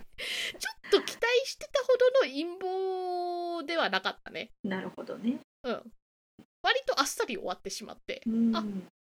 [0.90, 4.52] っと期待してたほどの陰謀ではなかったね。
[4.66, 5.40] なるほどね。
[5.64, 5.94] うん
[6.64, 8.56] 割とあっさり終わってしまってうん。
[8.56, 8.64] あ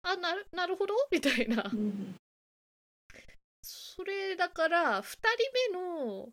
[0.02, 0.94] あなるなるほど？
[1.10, 1.70] みたいな。
[1.72, 2.14] うん。
[3.62, 5.20] それだから2人
[5.74, 6.32] 目の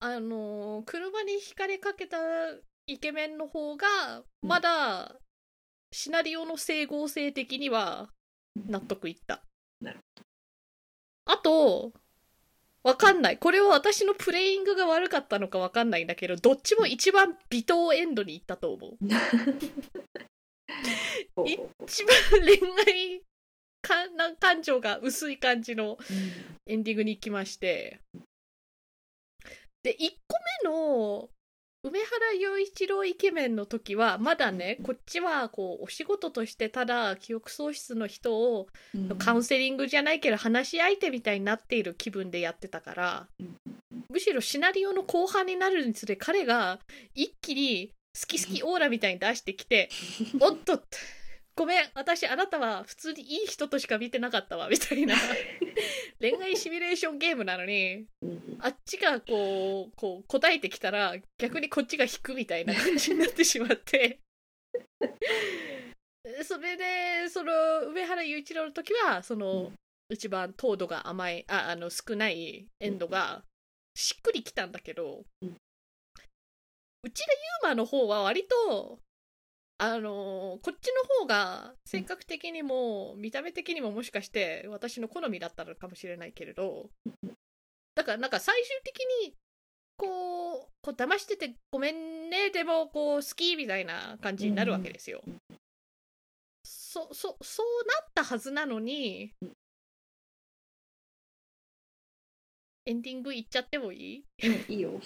[0.00, 2.18] あの車にひかれかけた
[2.86, 3.86] イケメンの方が
[4.42, 4.48] うん。
[4.48, 5.20] まだ
[5.92, 8.10] シナリオの整合性的には
[8.56, 9.42] 納得いった。
[11.26, 11.92] あと
[12.82, 13.38] わかんない。
[13.38, 18.98] これは私のプレイングが悪かったのかわかんないんだけどどっちも一番微糖エンドに行ったと思う
[21.86, 23.22] 一番恋愛
[24.38, 25.98] 感情が薄い感じの
[26.66, 28.00] エンディングに行きまして。
[29.82, 31.28] で1個目の
[31.82, 39.18] 梅原雄一郎イケメンの時はまだねこっちはこうお仕事としてただ記憶喪失の人をうん。
[39.18, 43.56] カウンセリングじゃないけど話し相手みたいになっている気分でやってたからうん。
[44.08, 46.78] むしろシナリオの後半になるにつれ彼が
[47.14, 49.88] 一気に好き好きオーラみたいに出してきて
[50.40, 50.82] 「おっと
[51.56, 55.14] ごめん私あなたは普通にいい人としか見てなかったわ」みたいな。
[56.20, 58.56] 恋愛シミュレーションゲームなのにうん。
[58.60, 64.20] あっちがこうこう答えてきたら逆にこっちが引くみたいな感じになってしまって。
[66.44, 67.52] それでその
[67.88, 69.72] 梅原雄一郎の時はその、
[70.08, 73.44] 一番糖度が甘いああの少ないエンドが
[73.94, 75.56] しっくりきたんだけど、うん
[77.04, 78.98] 内田悠馬の方は割と
[79.76, 86.88] あのこっちの方が性格的にも見た目的にももしかして私の好みだったのかもしれないけれど
[87.94, 89.34] だからなんか最終的に
[89.96, 95.22] こうこう騙しててごめんねでもこう好きみたいな感じになるわけですよ。
[96.64, 99.34] そそそうなったはずなのに
[102.86, 104.24] エンディングいっちゃってもいい？
[104.42, 105.00] うんいいよ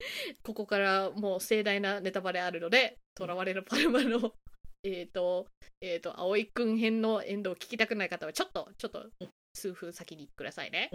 [0.42, 4.34] ここからもう盛大なネタバレあるので、囚われるパルマの、
[4.84, 5.46] えっと、
[5.80, 9.10] えっ、と、葵くん編のエンドを聞きたくない方は、ちょっと、ちょっと、
[9.54, 10.90] 数分先にくださいね。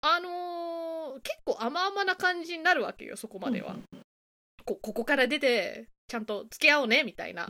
[0.00, 3.76] あのー結構甘々な感じになるわけよ、そこまでは。
[4.64, 7.48] こここから出て、ちゃんと付き合おうね、みたいな。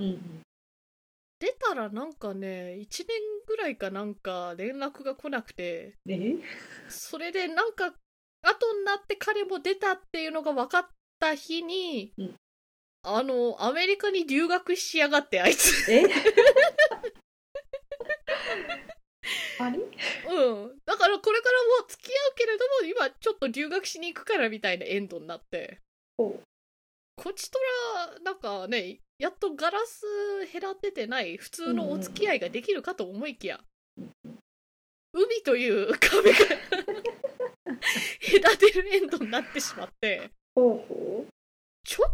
[1.38, 3.06] 出たらなんかね、1年
[3.46, 6.36] ぐらいかなんか連絡が来なくて、え？
[6.88, 7.94] それでなんか
[8.42, 10.86] 後になって彼も出たっていうのが分かっ
[11.18, 12.34] た日に、うん。
[13.04, 15.90] あのアメリカに留学しやがってあいつ。
[15.90, 16.04] え？
[19.60, 19.82] あれう
[20.66, 20.78] ん。
[20.84, 25.80] だからこれからもう付き合うけれども今ちょっと留学しに行くからみたいなエンドになって。
[26.16, 26.40] ほ
[27.16, 27.58] こちと
[27.96, 30.04] らなんかねやっとガラス
[30.52, 33.60] 隔ててない普通のお付き合いができるかと思いきや、
[35.12, 36.38] 海という壁が
[38.42, 40.30] 隔てるエンドになってしまって。
[40.54, 41.26] ほうほ
[41.84, 42.12] ちょっ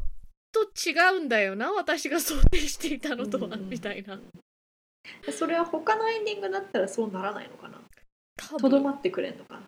[0.52, 4.14] と違うんだよな私が想定していたのとは、うんみたいな。
[4.14, 7.80] うそれは他のエンディングだったらそうならないのかな？
[8.58, 9.62] とどまってくれんのかな？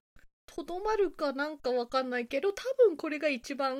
[0.47, 3.77] とどまるかなんかわかんないけど多分これが一番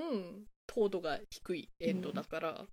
[0.67, 2.65] 糖度が低いエンドだから、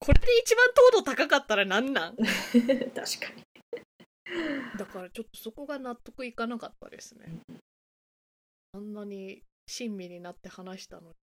[0.00, 2.16] これで一番糖度高かったらなんなん？
[2.16, 3.44] 確かに。
[4.76, 7.38] だからちょっとそこが納得いかなかったですね
[8.72, 11.16] あんなに親身になって話したのに。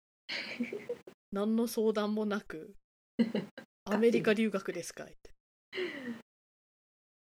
[1.32, 2.74] 何の相談もなく
[3.84, 5.14] 「アメリカ留学ですか?」って。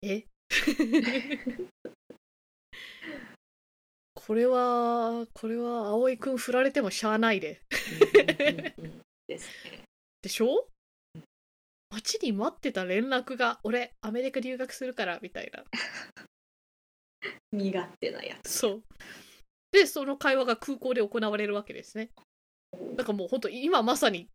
[0.01, 0.25] え？
[4.15, 7.61] これはこれは葵くん振られてもしゃあないで。
[10.21, 10.67] でしょ？
[11.89, 15.63] 待ちに待ってた連絡が「俺アメリカ留学するから」みたいな。
[17.51, 18.49] 身勝手なやつ。
[18.51, 18.83] そう
[19.77, 22.09] でその会話が空港で行われるわけですね。
[22.95, 24.29] だからもう本当今まさに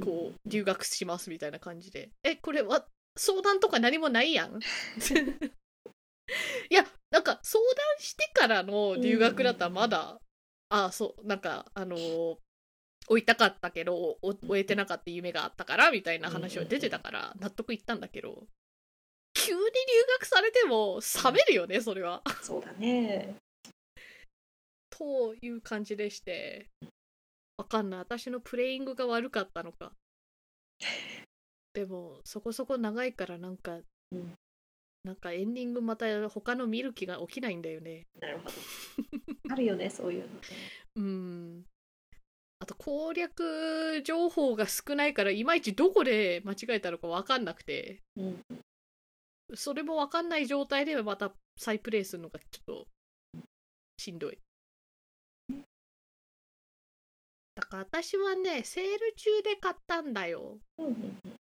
[0.00, 2.10] こう留学しますみたいな感じで。
[2.22, 4.58] えこれは相談とか何もないやん。
[6.70, 10.20] いやなんか相談してからの留学だったらまだ、
[10.68, 12.36] あそうなんかあのー
[13.08, 18.46] 追いたかったけどお追えてなかった夢があったからみたいな話は出てたから納得いったんだけど
[19.34, 19.64] 急に留
[20.20, 22.22] 学されても冷めるよねそれは。
[22.42, 23.34] そうだね
[25.02, 26.70] という感じでして。
[27.56, 28.00] わかんない。
[28.00, 29.92] 私のプレイングが悪かったのか。
[31.74, 33.80] でもそこそこ長いからなんか、
[34.12, 34.34] うん。
[35.04, 38.06] なんかエンディングまた他の見る気が起きないんだよね。
[38.20, 38.52] なるほど。
[39.50, 40.40] あるよね そういうのね。
[40.96, 41.66] うん。
[42.60, 48.02] あと攻略情報が少ないからいまいちどこで間違えたのかわかんなくて。
[48.14, 48.44] うん。
[49.54, 52.86] それもわかんない状態でまた再プレイするのがちょっと
[53.98, 54.38] しんどい。
[57.72, 60.58] から私はね、セール中で買ったんだよ。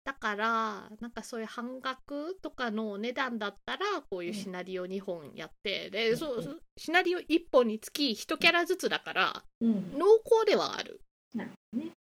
[0.05, 9.99] だから、なんかそういう半額とかのお値段だったら、こういうシナリオ2本やって、で、そうそうシナリオ1本につき1キャラずつだから、うん。
[9.99, 11.01] 濃厚ではある。
[11.35, 11.91] なるほどね。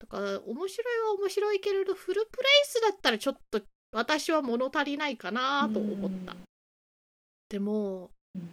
[0.00, 6.32] だから、面白いは面白いけれど、フルプレイスだったらちょっと私は物足りないかなと思った。
[6.32, 6.38] うん。
[7.48, 8.50] でも、うん。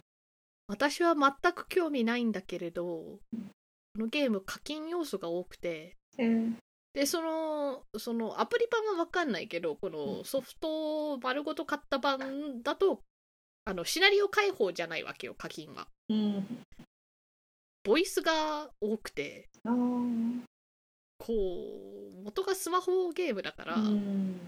[0.68, 3.50] 私は全く興味ないんだけれど、うん
[3.94, 6.52] このゲーム課金要素が多くてえー
[6.94, 13.00] でそのそのアプリ版は分かんないけどこのソフト丸ごと買った版だと
[13.64, 15.88] あのシナリオ開放じゃないわけよ課金は。
[16.08, 16.46] うん。
[17.82, 19.48] ボイスが多くて
[21.18, 24.38] こう元がスマホゲームだから、うん。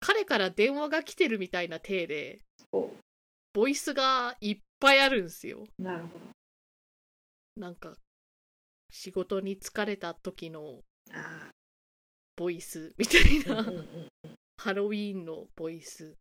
[0.00, 2.40] 彼から電話が来てるみたいな体で
[2.72, 2.90] お
[3.52, 5.64] ボイスがいっぱいあるんすよ。
[5.78, 6.08] なるほ
[7.60, 7.94] なんか
[8.94, 10.78] 仕事に疲れた時の
[12.36, 13.66] ボイスみたいな、
[14.56, 16.14] ハロウィーンのボイス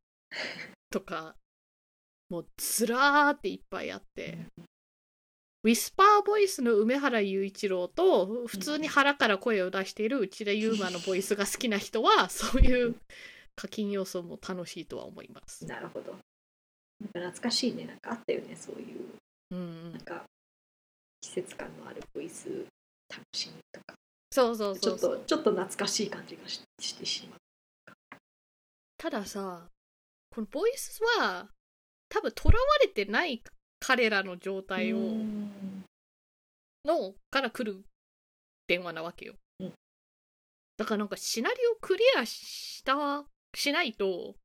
[0.90, 1.36] とか
[2.30, 4.48] もうずらーっていっぱいあって、
[5.64, 12.96] ウィスパーボイスの梅原雄一郎と普通に腹から声を出している内田悠馬のボイスが好きな人はそういう
[13.56, 15.64] 課金要素も楽しいとは思います。
[15.68, 16.12] なるほど。
[16.12, 17.86] なんか懐かしいね。
[17.86, 19.06] なんかあったよねそういう。
[19.52, 19.92] うん。
[19.92, 20.24] なん、か
[21.24, 22.50] 季節感のあるボイス
[23.10, 23.96] 楽しみとか。
[24.30, 25.12] そうそうちょっそう。
[25.12, 27.40] そうとちょっと懐かしい感じがししてしまう。
[28.98, 29.70] たださ
[30.30, 31.48] このボイスは
[32.10, 33.42] 多分とらわれてない
[33.80, 35.86] 彼らの状態をうん
[36.86, 37.86] のから来る
[38.68, 39.74] 電話なわけよ、うん。
[40.76, 43.24] だからなんかシナリオクリアした
[43.56, 44.36] しないと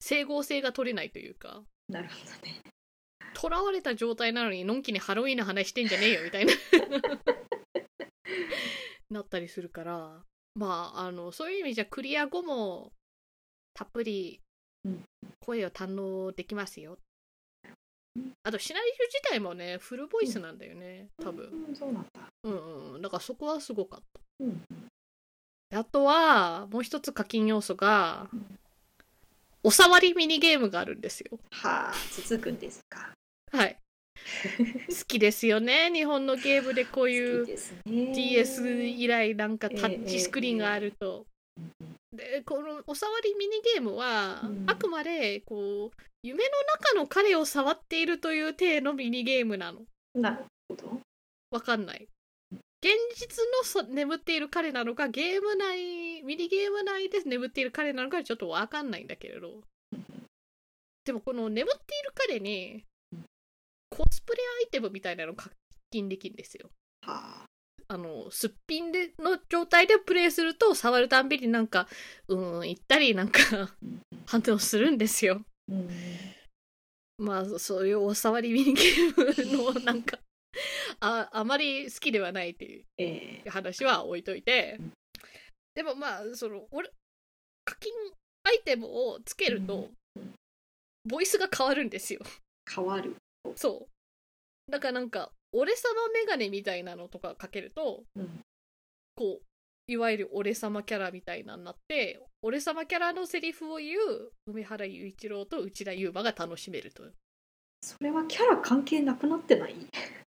[0.00, 1.62] 整合性が取れないというか。
[1.88, 2.60] なるほどね
[3.36, 6.52] 囚われた状態なのにのんきにハロウィンの話してんじゃねえよみたいな。
[9.10, 10.22] なったりするから。
[10.54, 12.92] まああのそういう意味じゃクリア後も
[13.74, 14.40] たっぷり
[14.84, 15.04] うん
[15.44, 16.92] 声を堪能できますよ、
[18.16, 21.50] うんあとシナリオ自体もねフルボイスなんだよね多分。
[21.68, 22.20] うんそうなんだ。
[22.44, 23.02] うんうんうん。
[23.02, 24.20] だからそこはすごかった。
[24.40, 24.62] うん
[25.74, 28.58] あとはもう一つ課金要素がうん。
[29.62, 31.38] おさわりミニゲームがあるんですよ。
[31.50, 33.10] はあ続くんですか
[33.56, 33.78] はい。
[34.88, 41.26] 好きですよね 日本のゲームでこうい好う DS 以来なんかタッチスクリーンがあると、
[41.58, 44.64] うんでこのおさわりミニゲームは、うん。
[44.66, 46.50] あくまでこう夢の
[46.80, 49.82] 中の彼を触っているという体のミニゲームなの。
[50.14, 51.00] なるほど。
[51.50, 52.08] わかんない。
[52.50, 59.60] 現実のそ眠っている彼なのかゲーム内ミニゲーム内で眠っている彼なのかちょっとわかんないんだけれど。
[61.04, 62.84] でもこの眠っている彼に
[63.96, 65.48] コスプレアイテムみたいなの課
[65.90, 66.68] 金できるんですよ。
[67.06, 67.46] はあ
[67.88, 71.88] あの、すっぴんでの状態でプレイすると、触るたんびになんか、
[72.26, 73.40] うーん、言ったりなんか
[73.80, 75.40] うん判定をするんですよ。
[75.68, 75.88] うん
[77.18, 80.18] まあ、そういうお触りミニゲームのなんか、
[81.00, 84.92] あ、あまり好きではないっていうええ話は置いといてうん、
[85.74, 86.90] でもまあ、その、俺、
[87.64, 87.92] 課金
[88.44, 90.34] アイテムをつけるとうん、
[91.08, 92.20] ボイスが変わるんですよ。
[92.68, 93.16] 変わる。
[93.54, 93.86] そ
[94.68, 94.72] う。
[94.72, 98.40] だからなんか、俺様メガネみたいなのとかかけると、うん
[99.14, 99.42] こう、
[99.86, 107.04] いわゆる俺様キャラみたいなのになって、俺様キャラのセリフを言う梅原雄一郎と内田祐馬が楽しめると。
[107.82, 109.74] それはキャラ関係なくなってない？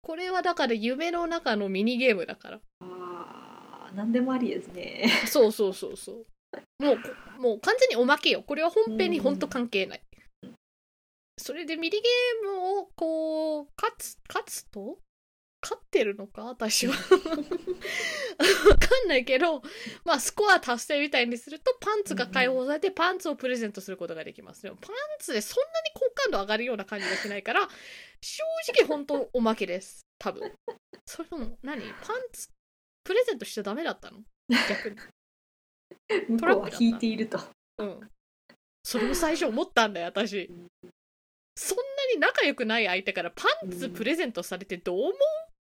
[0.02, 2.60] これはだから夢の中のミニゲームだから。
[2.80, 5.08] あー何でもありですね。
[5.26, 6.26] そうそうそうそう。
[6.84, 6.94] も
[7.38, 8.42] う、もう完全におまけよ。
[8.42, 10.02] これは本編に本当関係ない。
[11.38, 14.98] それでミニゲームをこう、勝つ、勝つと？
[15.62, 16.44] 勝ってるのか？
[16.44, 16.92] 私は。
[16.94, 16.98] わ
[18.76, 19.62] かんないけど、
[20.04, 24.62] まあスコア達成みたいにするとパンツが解放されてパンツをプレゼントすることができます。
[24.62, 27.62] でもパンツでそんなに好感度上がるような感じがしないから、
[28.20, 28.44] 正
[28.76, 30.06] 直本当おまけです。
[30.18, 30.52] 多分。
[31.06, 31.80] それとも何？
[32.02, 32.50] パンツ
[33.02, 34.18] プレゼントしちゃダメだったの？
[34.68, 34.96] 逆に。
[36.28, 37.40] 向こうは引いていると。
[37.78, 38.10] うん。
[38.82, 40.50] それも最初思ったんだよ、私。
[41.64, 41.82] そんな
[42.14, 45.14] に仲良くない相手からパンツプレゼントされてどう思う？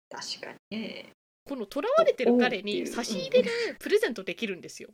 [0.10, 1.12] 確かにね。
[1.48, 4.90] この囚われてる彼に差し入れでプレゼントできるんですよ。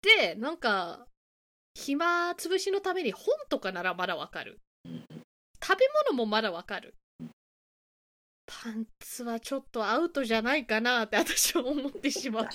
[0.00, 1.06] で、なんか、
[1.74, 4.60] 暇つぶしのために本とかならまだわかる。
[4.86, 5.04] うん
[5.62, 6.94] 食べ物もまだわかる。
[8.46, 12.48] パンツはちょっとアウトじゃないかなって私は思ってしまう。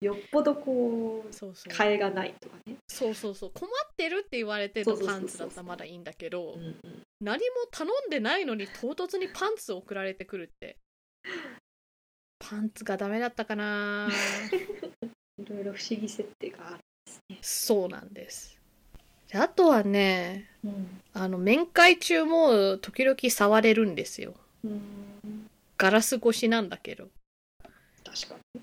[0.00, 1.72] よっぽどこう、そうそう。
[1.72, 2.76] 替えがないとかね。
[2.88, 3.50] そうそうそう。
[3.52, 6.56] 困ってるって言われてのパンツだったらまだいいんだけど、
[7.20, 10.78] 何も頼んでないのに唐突にパンツを送られてくるって。
[12.38, 14.08] パンツがダメだったかな
[15.38, 16.82] いろいろ不思議設定があるんで
[17.12, 17.38] すね。
[17.40, 18.60] そうなんです。
[19.32, 24.34] であとはね、うんあの、面会中も時々触れるんですよ。
[24.64, 27.08] うん、ガラス越しなんだけど。
[28.04, 28.62] 確かに。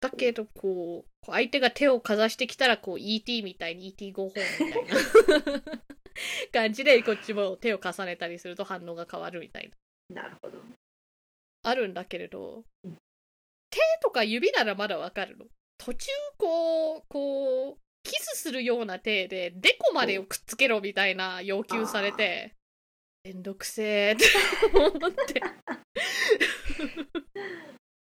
[0.00, 4.84] だけど、こう、相手が手をかざしてきたら、こう、ET みたいに ET 5本みたい
[5.54, 5.62] な
[6.52, 9.70] 感じで、こっちも手を重ねたりすると反応が変わるみたい
[10.10, 10.22] な。
[10.22, 10.58] なるほど。
[11.62, 12.98] あるんだけれどうん、
[13.70, 15.46] 手とか指ならまだわかるの。
[15.78, 22.54] 途中、こう、こう、キスするような手で、デコまでをくっつけろみたいな要求されて、
[23.24, 24.26] めんどくせーって
[24.78, 25.40] 思って。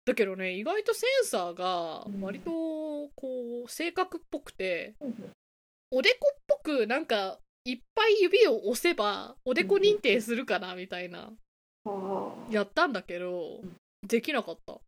[0.05, 4.95] だけどね、意外とセンサーが割と、こう、正確っぽくて、
[5.91, 11.31] おでこっぽくなんか、いっぱい指を押せば、おでこ認定するかなみたいな。
[11.85, 13.77] あやったんだけどうん、
[14.07, 14.79] できなかった。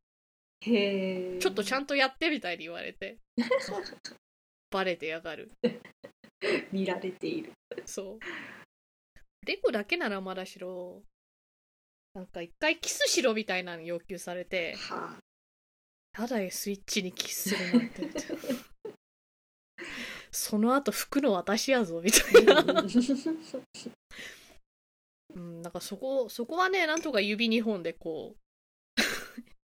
[0.61, 1.39] へえ。
[1.39, 3.19] ちょっとちゃんとやってみたいに言われて。
[4.71, 5.51] バレてやがる。
[6.71, 7.51] 見られている。
[7.85, 8.19] そう。
[9.47, 11.03] デコだけならまだしろ、
[12.13, 15.15] なんか一回キスしろみたいなの要求されて、は
[16.19, 18.09] やだよ、スイッチにキスするなんて。
[20.31, 22.21] その後拭くの私やぞ、みたい
[22.51, 22.61] あ。
[22.61, 22.83] な。
[25.35, 28.35] うん、なんかそこ、そこはね、なんとか指2本でこ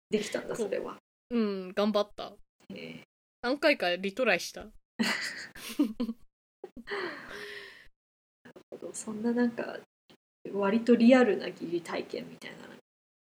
[0.10, 0.98] できたんだ、それは。
[1.30, 2.36] う、うん、頑張った。
[2.74, 3.04] へ
[3.44, 4.72] 何回かリトライした。
[8.90, 9.78] えそんななんか、
[10.54, 12.58] 割とリアルな疑似体験みたいな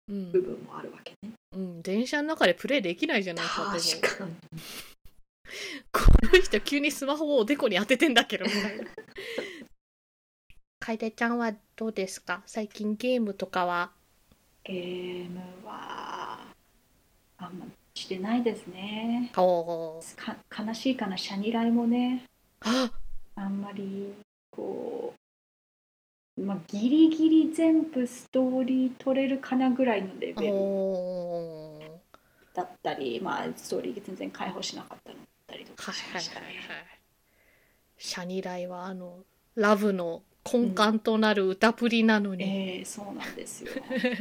[0.08, 0.42] うん部。
[0.42, 1.32] 分もあるわけね。
[1.52, 4.34] うん、電車の中でプレイできないじゃないか確かに。
[5.92, 6.00] こ
[6.32, 8.84] の人急にスマホをおでこに当ててんだけどみたいな。
[10.80, 12.42] 楓ちゃんはどうですか？
[12.46, 13.90] 最近ゲームとかは？
[14.64, 16.38] ゲームは、
[17.38, 19.30] あんましてないですね。
[19.36, 22.24] おーか悲しいかな、シャニライもね、
[22.60, 22.90] あ
[23.34, 24.14] あんまり、
[24.50, 25.19] こう、
[26.40, 32.00] まあ、ギリギリ全部ストーリー取れるかなぐらいのレベル
[32.54, 36.46] だったり、まあ、ストーリー全然解放しなかったのだったりとはいかしはいはいはいましたね。。
[37.98, 39.18] シャニライはあの、
[39.56, 42.44] ラブの根幹となる歌プリなのに。
[42.44, 43.72] ええそうなんですよ。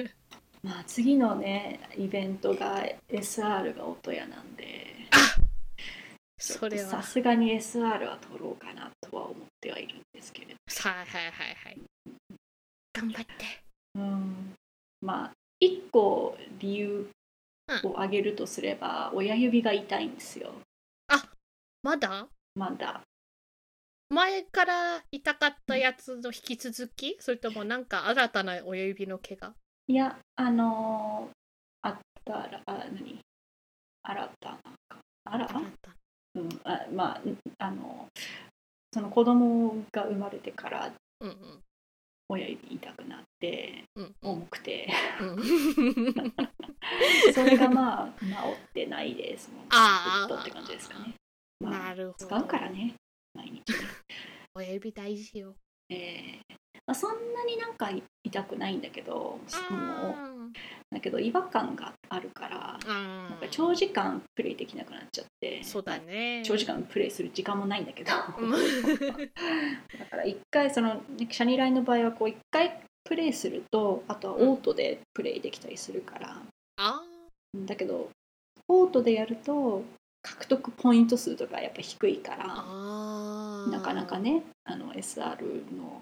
[0.61, 4.88] まあ、次のね、イベントが SR が音屋なんで、
[6.39, 6.89] それは。
[6.89, 10.55] さすがに SR は取ろうかなとは思ってはいるんですけれど。
[10.89, 11.77] はいはいはいはい。
[12.93, 13.33] 頑張って。
[13.95, 14.53] うん、
[15.01, 17.09] まあ、一個理由
[17.83, 20.53] を挙げるとすれば、親指が痛いんですよ。
[21.81, 22.27] まだ？
[22.55, 23.01] まだ。
[24.09, 27.15] 前から痛かったやつの引き続き？
[27.21, 29.53] それともなんか新たな親指の怪我？
[29.87, 31.33] いやあのー
[31.87, 33.19] あったらあ何？
[34.03, 34.57] 新たな
[34.89, 34.97] か？
[35.25, 35.91] あら新た
[36.35, 37.21] うん、あまあ
[37.59, 38.07] あの
[38.93, 40.91] その子供が生まれてから
[42.27, 44.87] 親指痛くなってうん重くて。
[45.21, 45.43] うん。
[47.33, 49.69] それがまあ治ってないですもんず
[50.25, 51.13] っとって感じですかね、
[51.59, 52.25] まあ、なるほど。
[52.25, 52.95] 使うからね
[53.33, 53.63] 毎日ね、
[54.55, 55.55] 親指大事よ。
[55.89, 56.59] えー
[56.89, 57.91] まあ、そんなになんか
[58.23, 60.49] 痛くないんだけどもうあ
[60.91, 66.41] だけど違和感があるからーなんか長時間プレイできなくなっちゃってそうだね。
[66.43, 68.11] 長時間プレイする時間もないんだけど。
[68.39, 68.49] うん。
[68.51, 68.57] だ
[70.09, 76.37] から一回そのねシャニライの場合はこう一回プレイするとあとはオートでプレイできたりするから、
[76.77, 77.03] あ
[77.67, 78.09] だけど
[78.67, 79.83] オートでやると
[80.23, 82.47] 獲得ポイント数とかやっぱ低いから
[83.71, 85.43] なかなかねあの SR
[85.77, 86.01] の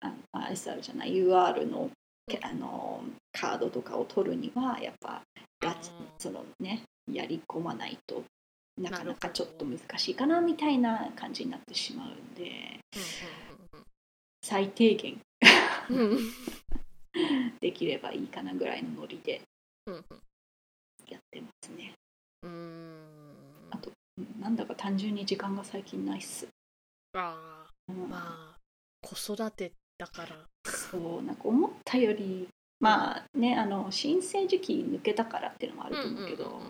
[0.00, 1.90] ああ SR じゃない？UR の
[2.28, 5.22] けあのカードとかを取るにはやっぱ
[5.60, 8.22] ガチうんそのねやり込まないと
[8.78, 12.78] なかなかちょっと難しいかなみたいな感じになってしまうんで。
[14.42, 15.20] 最低限。
[17.60, 19.42] できればいいかなぐらいのノリで。
[21.08, 21.94] やってますね。
[23.70, 26.46] あとうんなんだか単純に時間が最近ないっす。
[27.14, 28.04] あうん。
[28.04, 28.58] ーまあ
[29.02, 30.28] 子育てだから。
[30.64, 32.48] そうなんか思ったより
[32.80, 36.60] まあねあの申請時期抜けたからっていうのもあると思うけど、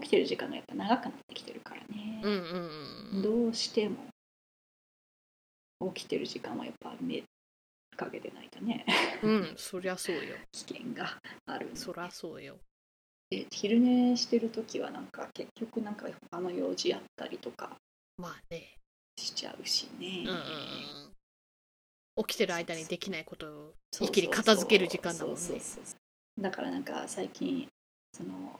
[0.00, 2.40] 起きてる時間がやっぱ長くなってきてるからね、うんうん
[3.14, 3.96] うんどうしても
[5.94, 7.22] 起きてる時間はやっぱ目
[7.96, 8.84] かけてないとね。
[9.22, 10.36] うんそりゃそうよ。
[10.52, 11.70] 危険がある。
[11.74, 12.58] そりゃそうよ。
[13.30, 17.76] で昼寝してる時はなんか結局なんか他の用事やったりとか
[18.16, 18.74] まあね。
[19.16, 21.17] しちゃうしね、うん
[22.26, 25.40] 起きてる間にできないことを一気に片付ける時間だもんね。
[26.38, 27.66] だからなんか最近
[28.12, 28.58] その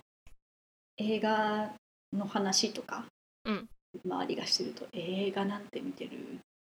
[0.96, 1.72] 映画
[2.12, 3.04] の話とか、
[3.44, 3.68] うん。
[4.04, 6.10] 周りがしてると映画なんて見てる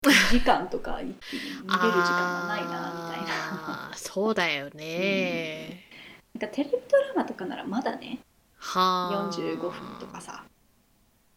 [0.02, 3.92] 2時間とか一気に見れる時間がないなみたいな。
[3.94, 5.84] そうだよね、
[6.34, 8.20] なんかテレビドラマとかならまだね
[8.56, 9.30] はあ。
[9.36, 9.70] 45分
[10.00, 10.44] とかさ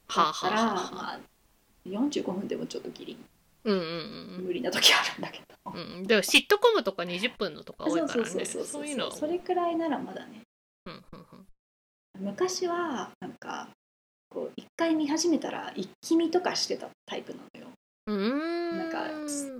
[0.07, 0.75] はあだったら、はあ。
[0.75, 1.19] はあまあ、
[1.85, 3.17] 45分でもちょっとギリ
[3.65, 3.79] うんう
[4.41, 5.97] ん無理な時あるんだけど、うん。
[5.99, 8.65] うんでもシットコムとか20分のとか多いそうからねそうそうそう。
[8.65, 9.11] そういうの。
[9.11, 10.41] それくらいならまだね。
[10.85, 11.25] うんうん
[12.19, 12.25] うん。
[12.25, 13.69] 昔はなんか
[14.29, 17.67] こう一回見始めたら一気見とかしてたタイプなのよ。
[18.07, 18.77] うーん。
[18.77, 19.07] なんか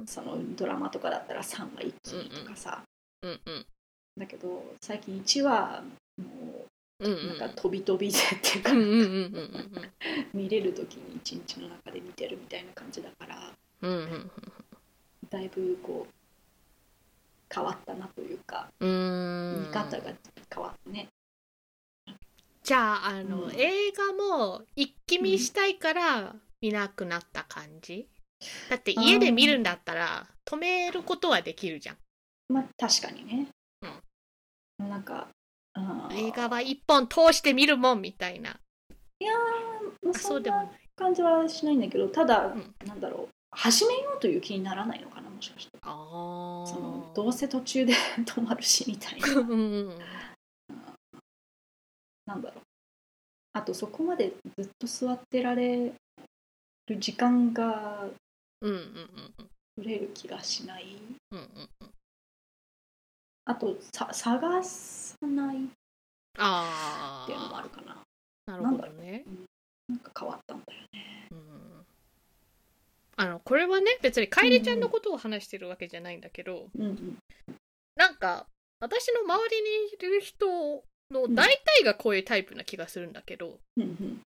[0.05, 2.83] そのドラマとかだったら3話一気見とかさ、
[3.21, 3.65] うんうん。
[4.17, 5.83] だけど最近1話
[6.21, 6.65] も
[6.99, 7.39] うんううん。
[7.39, 9.91] なんか飛び飛びでっていうか、うんうんうんうんうん。
[10.33, 13.51] 見れる時に一日の中で見てるみたいな感じだから
[13.84, 14.31] うんうん
[15.29, 16.13] だいぶこう
[17.53, 18.89] 変わったなというかうん。
[18.89, 20.13] うん見方が
[20.53, 21.07] 変わったね。
[22.63, 23.51] じゃああの、うん。
[23.55, 28.07] 映画も一気見したいから見なくなった感じ？
[28.69, 31.97] だって家で見るんだったら止めることはできるじゃん。
[32.49, 33.47] まあ確かにね。
[34.77, 35.27] なんか
[35.73, 36.29] あー。
[36.29, 38.57] 映画は一本通して見るもんみたいな。
[39.19, 39.36] いやー、
[40.05, 42.75] まあ、あそんな感じはしないんだけどただ、ん。
[42.86, 45.71] なんだろう始めようという気にならないのかなもしかして。
[45.81, 46.65] あー。
[46.65, 47.93] そのどうせ途中で
[48.25, 49.27] 止まるしみたいな。
[49.27, 49.53] うんう
[49.93, 49.99] ん
[52.25, 52.63] なんだろう。
[53.53, 55.93] あとそこまでずっと座ってられ
[56.87, 58.09] る時間が
[58.61, 58.79] うんうんう
[59.43, 60.95] ん取れる気がしない。
[61.31, 61.45] うんうん
[61.81, 61.93] うん。
[63.45, 65.67] あとさ探さないっ
[66.39, 68.01] あていうのもああるかな。
[68.45, 69.25] なるほどね。
[69.89, 71.27] なんか変わったんだよね。
[71.31, 71.42] うん
[73.16, 77.18] あのこれはね別に楓ちゃんのことを話してるわけじゃないんだけど、うんうん
[77.95, 78.47] なんか
[78.80, 81.47] 私の周りにいる人の大
[81.78, 84.20] 体がこういうタイプな気がするんだけど、うん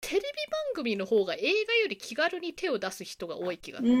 [0.00, 3.92] テレビ番組の方が映画より気軽に手を出す人が多い気がする。
[3.92, 3.96] う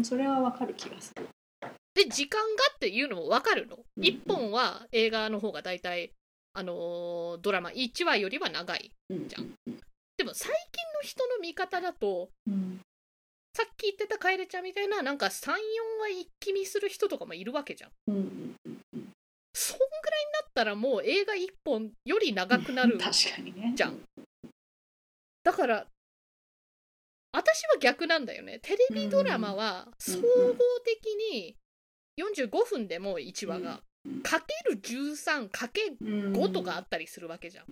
[0.00, 1.28] んそれはわかる気がする
[1.94, 3.76] で時間がっていうのも分かるの。
[3.96, 6.12] うん一本は映画の方が大体
[6.52, 8.90] あのードラマ1話よりは長い。
[9.10, 9.54] うんじゃん
[10.16, 12.80] でも最近の人の見方だとうん
[13.58, 15.56] さっき言ってた楓ちゃんみたいななんか34話
[16.20, 17.90] 一気見する人とかもいるわけじゃん。
[18.06, 18.58] そんぐらいにな
[20.48, 23.72] ったらもう映画1本より長くなる確かにね。
[23.74, 23.98] じゃん。
[25.42, 25.86] だから
[27.32, 28.60] 私は逆なんだよね。
[28.62, 30.22] テレビドラマは総合
[30.84, 31.04] 的
[31.34, 31.56] に
[32.16, 34.20] 45分でも1話がうん。
[34.22, 37.66] かける13かけうん5とかあったりするわけじゃん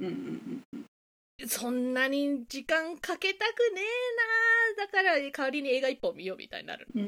[1.47, 7.07] そんなに時間かけたくねえなだから代わりに映画一本見ようみたいになるでも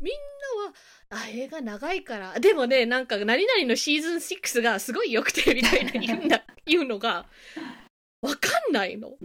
[0.00, 0.14] みん
[0.60, 0.72] なは
[1.10, 2.38] あ映画長いから。
[2.38, 7.26] でもねなんか何々のシーズン6がすごい良くてみたいな言うんだ 言うのが
[8.22, 9.16] わかんないの。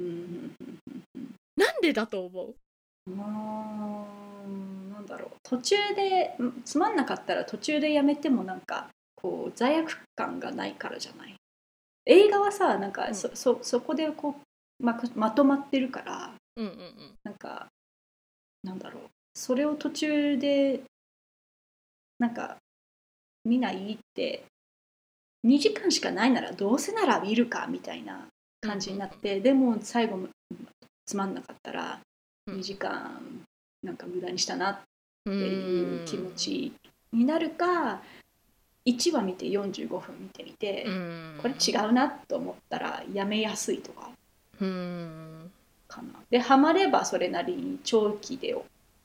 [1.58, 2.56] なんでだと思
[3.08, 3.16] う？
[3.16, 5.32] なんだろう。
[5.44, 11.36] 途中でうんつまんなかったら途中でやめてもなんかこう罪悪感がないからじゃない？
[12.06, 14.36] 映画はさなんかそ,、そそこでこ
[14.80, 17.20] うままとまってるからうんうんうん。
[17.24, 17.68] なんか
[18.64, 19.04] なんだろう。
[19.34, 20.82] それを途中で
[22.20, 22.58] なんか
[23.46, 24.44] 見ないって
[25.48, 28.28] 2時間しかないならどうせなら見るかみたいな
[28.62, 30.20] 感じになって、でも最後
[31.06, 32.00] つまんなかったら
[32.48, 32.56] うん。
[32.60, 33.22] 2時間
[33.84, 34.80] なんか無駄にしたなっ
[35.26, 36.74] うていう気持ち
[37.14, 38.02] になるか
[38.86, 41.40] 1話見て45分見てみて、うん。
[41.42, 44.10] これ違うなと思ったらやめやすいとか
[44.60, 45.52] うん。
[45.88, 46.14] かな。
[46.30, 48.56] でハマればそれなりに長期で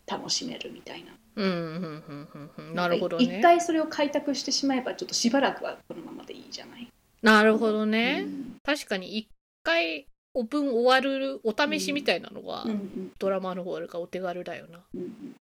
[0.07, 1.13] 楽しめるみたいな。
[1.37, 2.51] うんうんうんうん。
[2.57, 6.89] うんなるほど一ね回それを開拓してしまえばちょっとしばらくはこのままでいいじゃない？
[7.23, 8.57] なるほどね、うん。
[8.65, 9.29] 確かに一
[9.63, 13.13] 回オープン終わるお試しみたいなのは、うんうん。
[13.19, 14.81] ドラマの方がお手軽だよな。
[14.95, 15.35] うん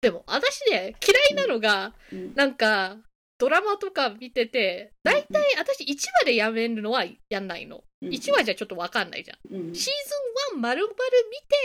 [0.00, 2.34] でも私ね嫌いなのが、うん。
[2.34, 2.96] なんか
[3.42, 9.54] ドラマとか見てて大体私1話でやめるのはやんないの、うん1話じゃちょっとわかんないじゃん。
[9.54, 9.92] うんシー
[10.52, 10.92] ズン1丸々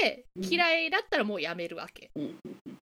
[0.04, 0.46] 見てうん。
[0.46, 2.40] 嫌いだったらもうやめるわけ、うん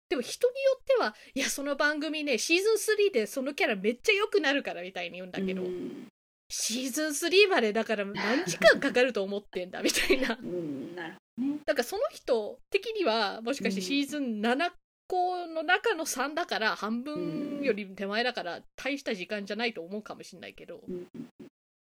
[0.08, 2.74] でも人によってはいやその番組ねシーズン
[3.10, 6.06] 3でそのキャラめっちゃ良くなるからみたいに言うんだけど、うん
[6.48, 10.38] シーズン3までだから何時間かかると思ってんだみたいな。
[11.66, 14.70] だからその人的にはもしかしてシーズン7
[15.08, 21.06] 個の中の3だから半分より手前だから大した時間じゃないと思うかもしれないけどうん。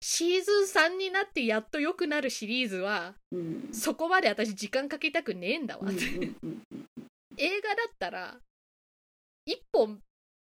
[0.02, 0.64] シーズン
[0.94, 3.70] 3になってやっと良くなるシリーズはうん。
[3.72, 5.90] そこまで私時間かけたくねえんだわ。
[5.90, 6.06] うんって
[7.38, 8.38] 映画だったら
[9.48, 9.90] 1本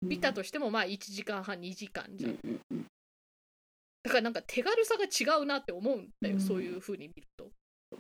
[0.02, 2.36] うん見たとしてもまあ1時間半2時間じゃん。
[4.02, 6.42] だからなんか手軽さが違うなって思うんだよ、うん。
[6.42, 7.52] そういう風に見ると。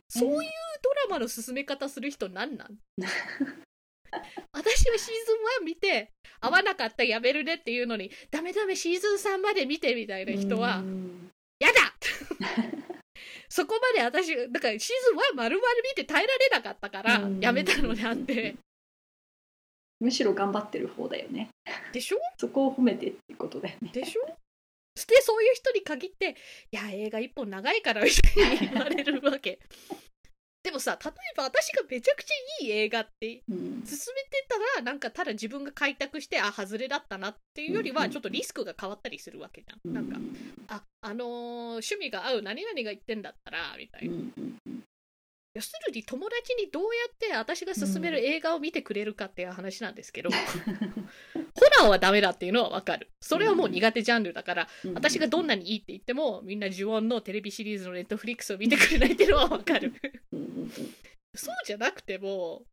[0.07, 0.51] そういう
[0.81, 2.77] ドラマの進め方する人なんなん？
[4.53, 11.31] 私はシーズン1見て合わなかったやめるねっていうのにダメダメシーズン3まで見てみたいな人はうん。
[11.59, 11.93] やだ!
[13.49, 17.39] そこまで私だからシーズン1丸々見て耐えられなかったからうん。
[17.39, 18.55] やめたのであって。
[19.99, 21.49] むしろ頑張ってる方だよね。
[21.91, 22.17] でしょ？
[22.37, 23.89] そこを褒めてってことだよね。
[23.91, 24.25] でしょ？
[25.07, 26.35] でそういう人に限って
[26.71, 29.59] 「いや映画一本長いから」みたいに言われるわけ
[30.61, 39.93] でもさ例えば私がめちゃくちゃいい映画ってうん進めてたらなんかただ自分が開拓してあ外れだったなっていうよりうんはちょっとリスクが変わったりするわけじゃん。
[39.93, 40.17] なんか
[40.67, 44.15] ああのー趣味が合う何々が言ってんだったらみたいな。
[45.55, 50.35] うんうんうん要するに友達にどうやって私が勧める映画を見てくれるかっていう話なんですけど、 ホ
[51.79, 53.09] ラーはダメだっていうのはわかる。
[53.19, 59.93] それはもう苦手ジャンルだから、うん私がどんなにいいって言ってもみんな呪音のテレビシリーズのネットフリックスを見てくれないっていうのはわかる。
[60.31, 60.71] うんうん
[61.35, 62.65] そうじゃなくても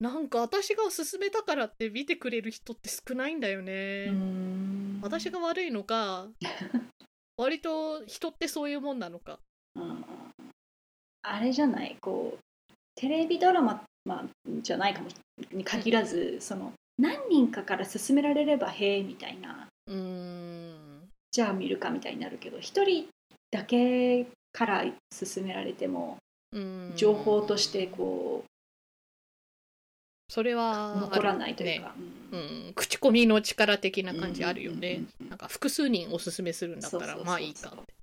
[0.00, 4.06] なんか私が勧めたからって見てくれる人って少ないんだよね。
[4.08, 6.30] うん私が悪いのか
[7.36, 9.40] 割と人ってそういうもんなのか。
[11.24, 11.96] うんあれじゃない？
[12.00, 12.38] こう
[12.96, 14.24] テレビドラマ、まあ、
[14.62, 15.08] じゃないかも
[15.52, 21.08] に限らず、その何人かから勧められればへえみたいなうーん。
[21.32, 23.08] じゃあ見るかみたいになるけど一人
[23.50, 26.18] だけから勧められても
[26.94, 28.44] 情報としてこ
[30.28, 31.94] それうは残らないというか、
[32.32, 32.68] ううん。
[32.70, 34.88] ん、口コミの力的な感じあるよね。
[34.88, 37.94] うんうんうんうんなんか複数人おすすめするんだったらまあいいかって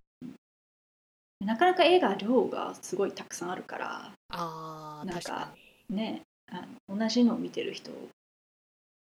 [1.42, 5.50] なかなか映画量がすごいたくさんあるからあーなんか
[5.90, 6.22] ね
[6.52, 7.92] あの同じのを見てる人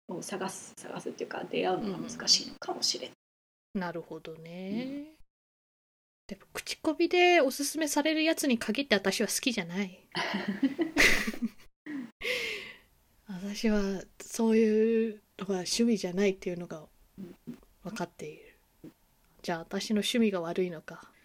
[0.09, 3.15] を探す探すっていうか出会うのが難しいのかもしれない。
[3.75, 5.05] になるほどね、
[6.27, 10.01] でも口コミでおすすめされるやつに限って私は好きじゃない。
[13.29, 16.89] 私はそういうのが趣味じゃないっていうのが
[17.85, 18.57] 分かっている。
[19.43, 21.01] じゃあ私の趣味が悪いのか。
[21.05, 21.20] うん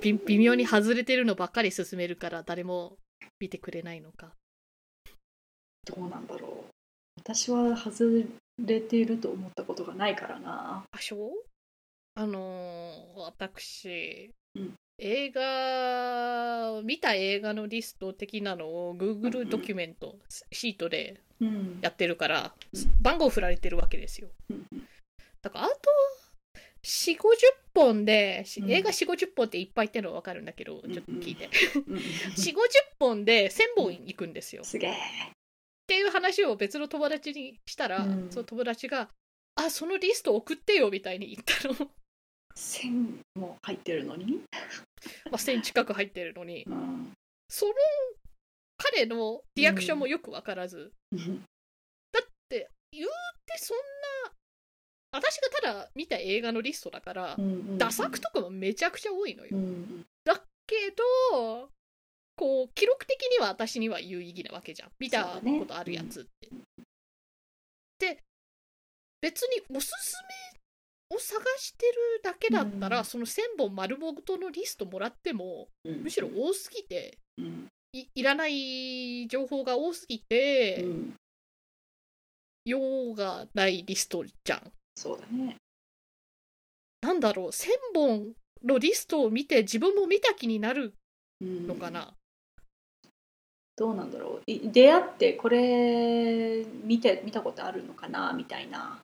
[0.00, 2.96] び微妙に外れてるのばっかり勧めるから誰も
[3.40, 4.32] 見てくれないのか。
[5.84, 6.50] どうなんだろう。
[7.16, 8.24] 私は外
[8.58, 10.84] れていると思ったことがないからな。
[10.90, 11.30] 場所？
[12.14, 14.74] あのー私、うん。
[14.98, 20.18] 映画見た映画のリスト的なのを Google ドキュメント
[20.52, 21.78] シートでうん。
[21.80, 22.80] やってるからうん。
[23.00, 24.28] 番号振られてるわけですよ。
[24.50, 24.66] うん
[25.42, 25.76] だからあと
[26.84, 27.22] 4 5 0
[27.74, 31.48] 本で、映画4 5 0本っていっぱいってのは分かるんだけど、ちょっと聞いて。
[31.86, 32.56] うん4 5 0
[32.98, 34.62] 本で1000本行くんですよ。
[34.62, 34.96] っすげえ。
[35.86, 39.08] ていう話を別の友達にしたら、うんその友達が、
[39.56, 41.90] あ、そのリスト送ってよみたいに言ったの。
[42.54, 44.40] 線も入ってるのに？
[45.30, 46.64] まあ、1000近く入ってるのに。
[46.66, 47.12] うん
[47.48, 47.72] その
[48.78, 53.08] 彼のリアクションもよく分からず、うんって言う
[53.46, 53.76] てそん
[55.94, 59.56] 見た映画のリストだから、うんダ作とかもめちゃくちゃ多いのよ。
[59.56, 61.68] うんだけど
[62.36, 66.48] こう記録的には私には有意義なわけじゃん見たことあるやつって。
[67.98, 68.22] で
[69.20, 70.16] 別におすす
[71.10, 71.92] めを探してる
[72.22, 81.14] だけだったら、うんその1000本丸ごとのリストもらってもうんむしろ多すぎてうんいいらない情報が多すぎて、うん
[82.64, 84.72] 用がないリストじゃん。
[84.94, 85.56] そうだね。
[87.02, 88.32] なんだろう1000本
[88.64, 90.94] のリストを見て自分も見た気になる
[91.40, 91.66] うん。
[91.66, 92.14] のかな、
[93.76, 94.50] どうなんだろう。
[94.50, 98.32] い出会ってこれ見て見たことあるのかな？
[98.32, 99.00] みたいな。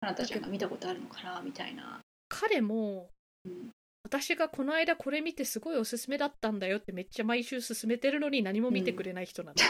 [0.00, 1.42] あなたちゃんが見たことあるのかな？
[1.42, 3.10] みたいな、彼も
[3.44, 3.70] うん。
[4.04, 9.64] 私がこの間これ見てすごいおすすめだったんだよってめっちゃ毎週勧めてるのに何も見てくれない人なの、だ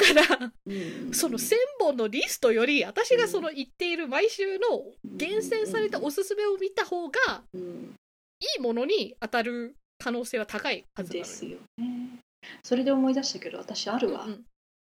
[0.00, 1.12] からうん。
[1.12, 7.94] その1000本のリストより私がその言っている毎週の厳選されたおすすめを見た方がうん。
[8.40, 12.18] いいものに当たる可能性は高いはずですよね。
[12.62, 14.44] それで思い出したけど私あるわ、うん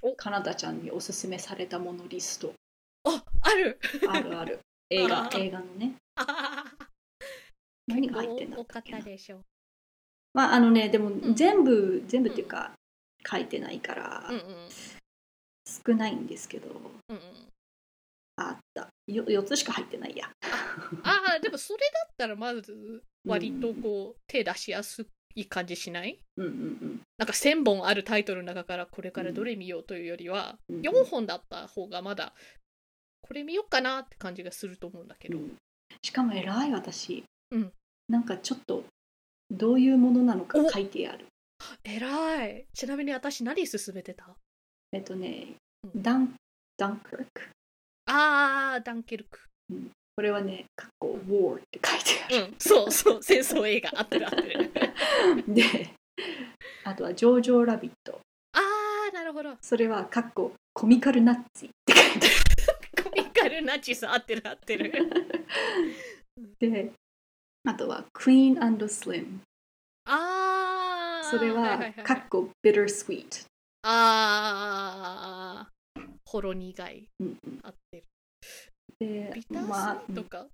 [0.03, 0.17] うん。
[0.17, 2.53] かなたちゃんにおすすめされたものリスト。
[3.05, 3.79] あある。
[4.09, 4.61] あるある。
[4.91, 5.95] 映画映画のね。
[6.17, 6.65] あ
[7.87, 8.99] 何が入ってんだったっけな。
[8.99, 9.41] ったでしょ
[10.35, 11.35] まああのねでもん。
[11.35, 12.73] 全部、全部っていうか
[13.29, 14.27] 書いてないから。
[14.29, 14.69] うんうん
[15.67, 16.69] 少ないんですけど、
[17.09, 17.23] うんうん。
[18.37, 18.89] あった。
[19.07, 20.31] よ4つしか入ってないや。
[21.03, 26.19] ああでもそれだったらまず割とこう手出しやすい感じしない？
[26.37, 32.35] うんうんなんか1000本あるタイトルの中からこれからどれ見ようというよりはうん4本だった方がまだ
[33.23, 35.57] これ見ようかなって感じがすると思うんだけど、うん。
[36.03, 37.73] しかも偉い私、うん。
[38.09, 38.85] なんかちょっと
[39.51, 40.71] どういうものなのかお。
[40.71, 41.27] 書いてある。
[41.85, 42.67] えらい。
[42.75, 44.37] ちなみに私何勧めてた？
[44.97, 45.49] えっとね
[45.95, 46.03] うん。
[46.03, 46.35] ダン
[46.79, 47.43] ダンクルク？
[48.07, 49.41] あーダンケルク。
[50.17, 52.55] これはね「かっこ War」って書いてある、うん。
[52.59, 53.91] そうそう戦争映画。
[54.01, 54.73] 合ってる合ってる。
[55.55, 55.91] で
[56.85, 58.19] あとは「ジョージョー・ラビット。
[58.53, 62.29] あーなるほど」それは「かっこコミカルナッツィ」って書いて
[63.05, 64.91] コミカルナチス合ってる合ってる。
[64.95, 64.97] あ
[66.41, 66.93] る で
[67.65, 69.41] あとは「クイーンスリム。
[70.07, 73.47] あ」ーそれははいいい「かっこビタースイート
[73.89, 77.39] あーほろ苦い」うん。
[77.63, 78.05] 合ってる。
[78.99, 80.47] でビターまあスイートか、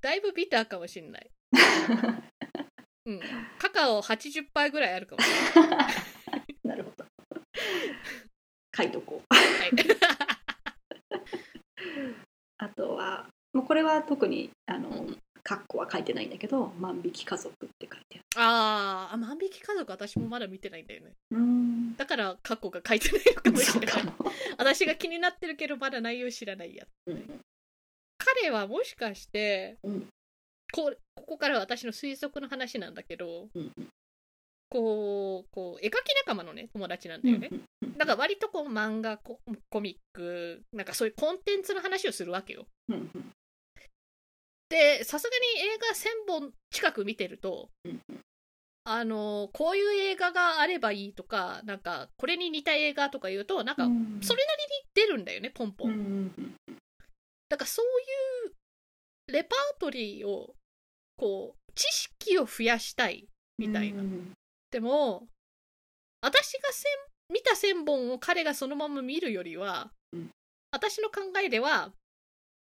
[0.00, 1.30] だいぶビターかもしんない。
[3.06, 3.20] うん。
[3.58, 5.94] カカオ80%ぐらいあるかもしれない。
[6.62, 7.04] なるほど。
[8.76, 9.34] 書いとこう。
[9.34, 9.70] はい。
[12.58, 21.12] あとはもうこれは特にあの、うんうんカッコは書いてないんだけど「万引き家族」って書いてあーあ万引き家族私もまだ見てないんだよね。
[21.32, 21.96] あるうん。
[21.96, 24.02] だから過去が書いてないのかもしれない。
[24.58, 27.40] 私が気になってるけどまだ内容知らないやうん。
[28.18, 30.08] 彼はもしかして、うん。
[30.72, 33.72] こうここからは私の推測の話なんだけどうん
[34.68, 37.64] こうこう絵描き仲間のね友達なんだよね、うん
[37.96, 42.66] だから割とこう漫画ココミックなんかそういうコンテンツの話をするわけよ
[44.70, 48.00] でさすがに映画1000本近く見てると、うん
[48.82, 54.18] あのこういう映画があればいいとかなんかこれに似た映画とか言うとなんかうん。
[54.22, 56.00] それなりに出るんだよねポンポン、うんう
[56.40, 56.54] ん
[57.50, 57.84] だからそう
[58.48, 60.54] いうレパートリーを
[61.16, 64.32] こう知識を増やしたいみたいな、うん
[64.70, 65.26] でも
[66.22, 66.86] 私が千
[67.28, 70.30] 見た1000本を彼がそのまま見るよりは、うん。
[70.72, 71.92] 私の考えでは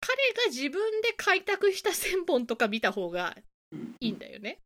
[0.08, 3.36] 彼が自分で開拓した1000本とか見た方が
[3.74, 4.60] うんいいんだよね。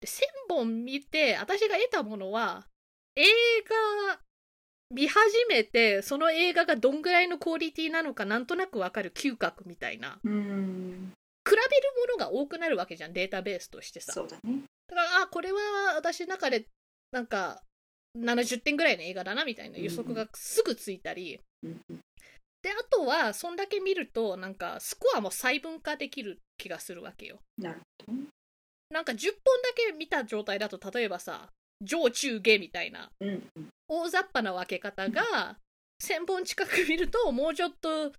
[0.00, 2.66] で1000本見て私が得たものは
[3.16, 3.24] 映
[4.10, 4.20] 画
[4.90, 11.12] 見始めてその映画がどんぐらいのクオリティなのかなんとなくわかる嗅覚みたいなうん
[11.46, 11.62] 比べる
[12.18, 14.12] ものが多くなるわけじゃんデータベースとしてさ。
[14.12, 15.60] そうだねだからあこれは
[15.96, 16.66] 私の中で
[17.10, 17.62] なんか
[18.18, 21.40] 70点ぐらいの映画だなみたいな予測がすぐついたり、
[22.64, 27.40] であとはそんだけ見るとなんかスコアも細分化できる気がするわけよ。
[27.58, 28.18] なるほど。
[28.90, 31.50] なんか10本だけ見た状態だと例えばさ
[31.82, 33.10] 上中下みたいな
[33.86, 35.58] 大雑把な分け方が
[36.02, 38.12] 1000本近く見るともうちょっと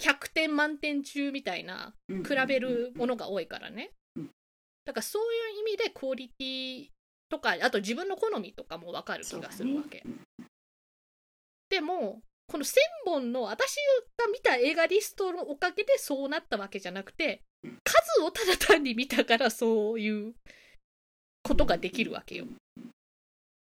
[0.00, 3.90] 100点満点中みたいなうん比べるものが多いからね。
[4.14, 4.30] うん
[4.84, 6.86] だからそういう意味でクオリティ
[7.28, 10.02] とかあと自分の好みとかも分かる気がするわけ、
[11.68, 13.76] でもこの1000本の私
[14.16, 20.34] が見た映画リストのおかげでそうなったわけじゃなくてうん数をただ単に見たからそういう
[21.42, 22.46] ことができるわけよ。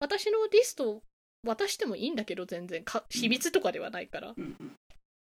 [0.00, 1.02] 私のリスト
[1.46, 4.34] 渡してもいいんだけど全然か秘密とかではないから。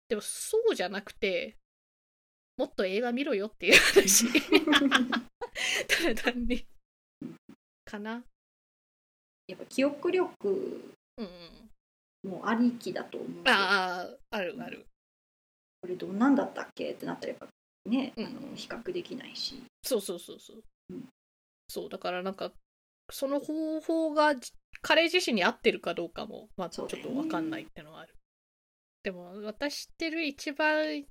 [0.09, 1.57] でもそうじゃなくて
[2.57, 4.27] もっと映画見ろよっていう話。
[5.89, 6.65] ただ単に。
[7.85, 8.25] かな。
[9.47, 11.71] やっぱ記憶力うん
[12.25, 13.31] もありきだと思う。
[13.47, 14.87] あああるある。
[15.81, 16.93] これどんなんだったっけ？
[16.93, 17.47] ってなったらやっぱ
[17.91, 18.27] ね、うん。
[18.27, 19.63] あの比較できないし。
[19.83, 21.09] そうそうそうそう、うん。
[21.69, 22.53] そうだからなんか
[23.11, 28.15] その方法がじ彼自身に合ってるかどうかもまあちょっと分かんないってのはある。
[29.03, 31.05] でも私知ってる一番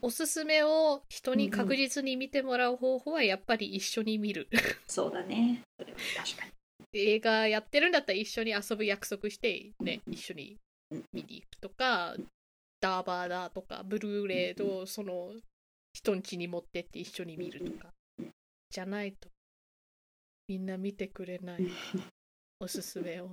[0.00, 4.48] おすすめを人に確実に見てもらう方法はやっぱり一緒に見る。
[4.86, 5.62] そうだね。
[5.78, 6.52] それは確かに
[6.92, 10.12] 映画やってるんだったら一緒に遊ぶ約束してねうん。
[10.14, 10.56] 一緒に
[10.90, 11.04] うん。
[11.12, 12.14] 見に行くとか
[12.80, 15.32] ダーバーだとかブルーレイとその
[15.92, 18.30] 人ん家に持ってって一緒に見るとかうん。
[18.70, 19.28] じゃないと
[20.48, 21.60] みんな見てくれない。
[22.60, 23.28] おすすめを。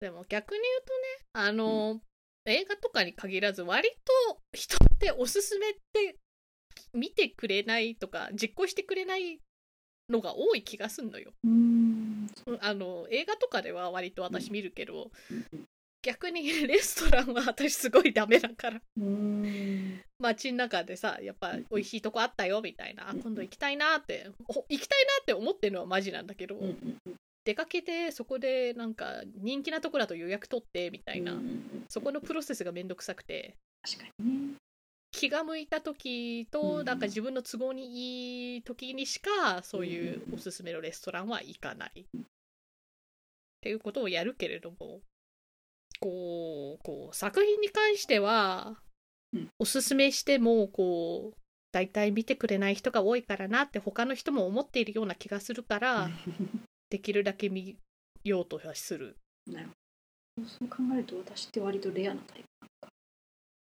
[0.00, 2.00] でも逆に言うとねあの
[2.46, 3.90] 映画とかに限らず割
[4.30, 6.16] と人っておすすめって
[6.92, 9.40] 見てくれないとか実行してくれない
[10.08, 11.32] のが多い気がすんのよ。
[12.60, 15.66] あの映画とかでは割と私見るけど、うん。
[16.02, 18.80] 逆に レストランは私すごいダメだから。
[20.18, 26.58] 街の中でさやっぱ美味しいとこあったよみたいなあ今度行きたいなってお行きたいなって思ってるのはマジなんだけど、
[27.44, 31.40] 出かけてそこでなんか人気なとこだと予約取ってみたいな、
[31.88, 33.56] そこのプロセスがめんどくさくて。
[33.82, 34.56] 確かにね
[35.16, 42.20] 気が向いた時と、うんなんか自分の都合にいい時にしかそういうおすすめのレストランは行かない、っ
[43.62, 45.00] ていうことをやるけれども
[46.00, 48.76] こうこう作品に関しては、
[49.32, 49.48] うん。
[49.58, 51.38] おすすめしてもこう
[51.72, 56.10] 大体見てくれない人が多いからなって他の人も思っているような気がするから、
[56.90, 57.76] できるだけ見
[58.22, 59.16] ようとはする。
[59.46, 62.44] そう考えると私って割とレアなタイプ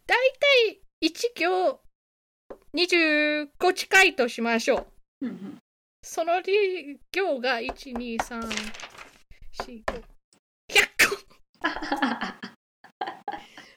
[0.09, 0.19] だい
[1.01, 1.81] たい1行
[2.75, 4.87] 25近いとしましょう
[6.03, 6.41] その
[7.13, 10.03] 行が1、2、3、4、5、
[10.71, 11.17] 100個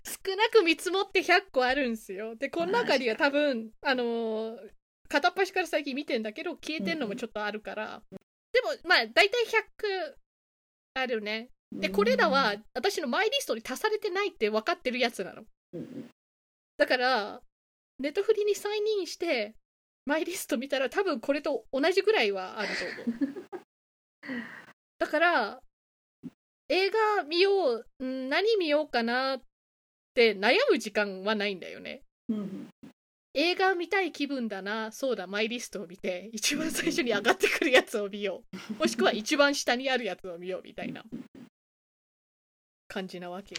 [0.05, 2.35] 少なく見積もって100個あるんですよ。
[2.35, 4.55] で、この中には多分、あのー
[5.09, 8.01] 片っ端から最近見てんだけど、消えてんのもちょっとあるから。
[8.53, 10.15] でも、まあ、大体100
[10.93, 11.49] あるね。
[11.73, 15.43] で、これらは私のマイリストに足されてないって分かってるやつなの。
[15.73, 16.10] うん
[16.81, 17.41] だから、
[17.99, 19.53] ネットフリにサインインして
[20.07, 23.47] マイリスト見たら多分これと同じぐらいはあると思う。
[24.97, 25.61] だから
[26.69, 29.41] 映画見よううん何見ようかなっ
[30.15, 32.01] て悩む時間はないんだよね。
[32.29, 32.69] うん
[33.35, 38.57] 映画見たい気分だなそうだマイリストを見て一番最初に上がってくるやつを見よう。
[38.81, 41.05] もしくは一番下にあるやつを見ようみたいな。
[42.87, 43.55] 感じなわけ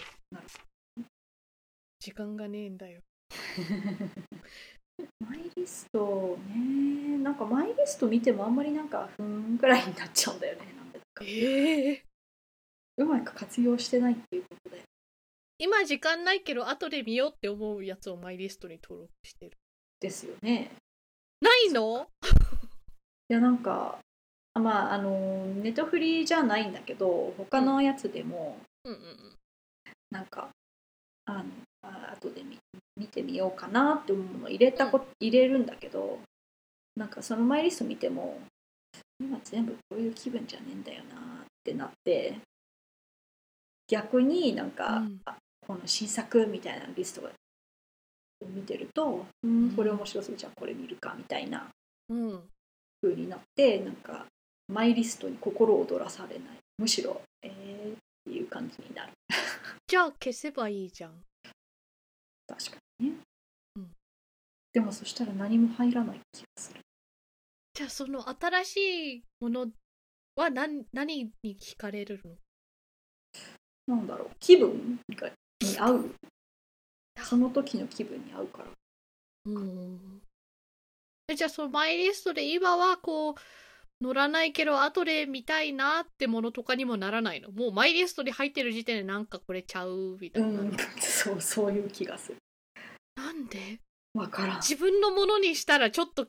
[2.01, 3.01] 時間がねえんだよ
[5.21, 7.19] マイリストね。
[7.19, 10.73] なんかマイリスト見てもあんまりなんかふんぐらいになっちゃうんだよね。
[10.77, 11.25] なんでだか。
[11.25, 12.05] ええ。
[12.99, 14.83] うまく活用してないっていうことで。
[15.59, 19.53] 今時間ないけど後で見ようって思うやつをマイリストに登録してる。
[20.01, 20.73] ですよね。
[21.41, 22.09] ないの？
[23.31, 23.99] いやなんか
[24.55, 29.39] あまああのネットフリじゃないんだけど他のやつでもうんうんうん。
[30.11, 30.51] なんか
[31.25, 31.51] あの
[31.83, 32.59] あ後で見
[33.03, 36.21] 見てみようかなって思うの入れたこ入れるんだけど
[36.97, 38.39] なんかそのマイリスト見ても
[39.21, 42.39] 今全部こういう気分じゃねえんだよなってなって
[43.89, 45.21] 逆になんか、うん。
[45.27, 47.31] あこの新作みたいなリストが
[48.53, 51.69] 見てるとうんこれ面白そうじゃあこれ見るかみたいな
[52.09, 52.41] うん。
[53.01, 54.27] 風になってなんか
[54.69, 56.47] マイリストに心躍らされない。
[56.79, 59.13] むしろえーっていう感じになる。
[59.87, 61.23] じゃあ消せばいいじゃん。
[62.47, 62.82] 確か
[64.73, 66.81] でもそしたら何も入らない気がする。
[67.75, 68.77] じゃあその新し
[69.17, 69.67] いもの
[70.37, 72.21] は何何に惹かれる
[73.87, 73.97] の？
[73.97, 74.31] なんだろう。
[74.41, 75.29] 気分が
[75.61, 76.15] に合う。
[77.23, 78.65] その時の気分に合うから。
[79.47, 80.23] うん。
[81.29, 83.35] えじゃあそのマイリストで今はこう
[84.01, 87.53] 乗らないけど後で見たいなってものとかにもならないの？
[87.53, 90.77] もうマイリストに入ってる時点でなんかこれちゃうみたいな、うん。
[90.99, 92.39] そうそういう気がする。
[93.17, 93.81] なんで？
[94.15, 94.57] わからん。
[94.57, 96.27] 自分のものにしたらちょっと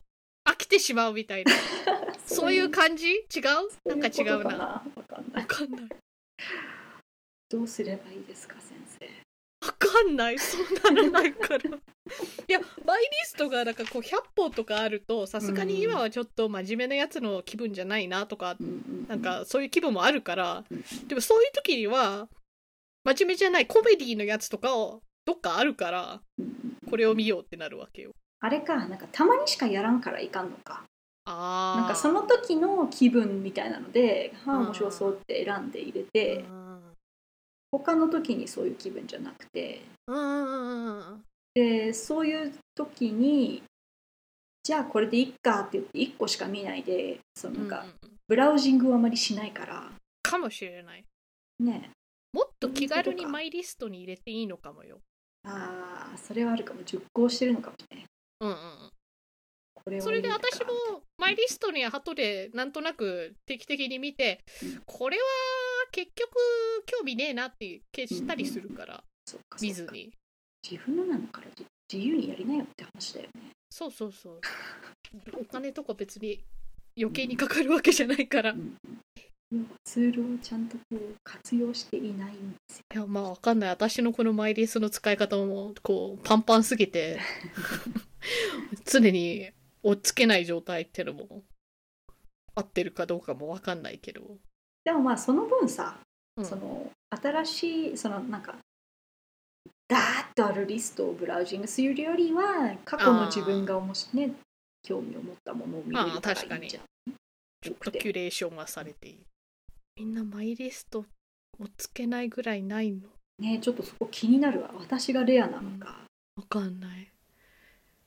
[0.47, 1.51] 飽きてしまうみたいな。
[2.25, 3.07] そういう感じ？
[3.11, 3.89] 違う？
[3.89, 4.83] なんか違うな。
[4.95, 5.41] わかんない。
[5.41, 5.89] わかんない。
[7.49, 9.05] どうすればいいですか先生？
[9.67, 10.39] わかんない。
[10.39, 11.59] そうならないから。
[12.47, 20.83] いやマイリストがなんかこう100本とかあるとさすがに今はちょっと真面目なやつの気分じゃないなとかうんうんなんかそういう気分もあるからうん。
[21.07, 22.27] でもそういう時には
[23.05, 26.21] 真面目じゃないコメディのやつとかをどっかあるから
[26.89, 28.11] これを見ようってなるわけよ。
[28.39, 30.83] あれかなんかたまにしかやらんからいかんのか。
[31.25, 31.79] あー。
[31.81, 36.81] なんかその時の気分みたいなのではあ面白そうって選んで入れてうん。
[37.71, 39.81] 他の時にそういう気分じゃなくて。
[41.55, 43.63] でそういう時に
[44.63, 47.85] じゃあこれでいっかって言って1個しか見ないでそのなんか
[48.27, 49.91] ブラウジングをあまりしないから。
[50.23, 51.05] かもしれない。
[51.59, 51.91] ね。
[52.33, 54.99] もっと気軽にマイリストに入れていいのかもよ
[55.45, 56.83] ああそれはあるかも。
[56.83, 58.05] 熟考してるのかもね
[58.39, 58.59] うんうんうん。
[59.75, 64.81] これをそれで私もマイリストに後でなんとなく定期的に見て、うん。
[64.85, 65.23] これは
[65.91, 66.29] 結局
[66.85, 69.65] 興味ねえなって消したりするから、そっかそっか。
[69.65, 70.13] 見ずに。
[70.69, 73.51] 自分のなのからじ自由にやりなよって話だよね。
[73.69, 74.41] そうそうそう。
[75.39, 76.43] お金とか別に
[76.97, 78.77] 余計にかかるわけじゃないから、いうん
[79.83, 83.01] ツールをちゃんとこう活用していないんですよ。
[83.01, 83.69] やまあわかんない。
[83.69, 87.19] 私のこのマイリストの使い方もこうパンパンすぎて
[88.85, 89.51] 常に
[89.81, 91.43] 追っつけない状態ってのも
[92.55, 94.37] 合ってるかどうかもわかんないけど、
[94.83, 95.99] でもまあその分さ、
[96.37, 96.45] うん。
[96.45, 98.55] その新しいそのなんか
[99.87, 104.31] ダーッとあるリストをブラウジングするよりは過去の自分がおもしね
[104.81, 106.83] 興味を持ったものを見れるからいいじゃん
[107.61, 109.25] ちょっとキュレーションがされている
[109.97, 110.99] みんなマイリスト
[111.59, 113.01] をつけないぐらいないの？
[113.39, 114.71] ねちょっとそこ気になるわ。
[114.79, 117.11] 私がレアなのか、わかんない。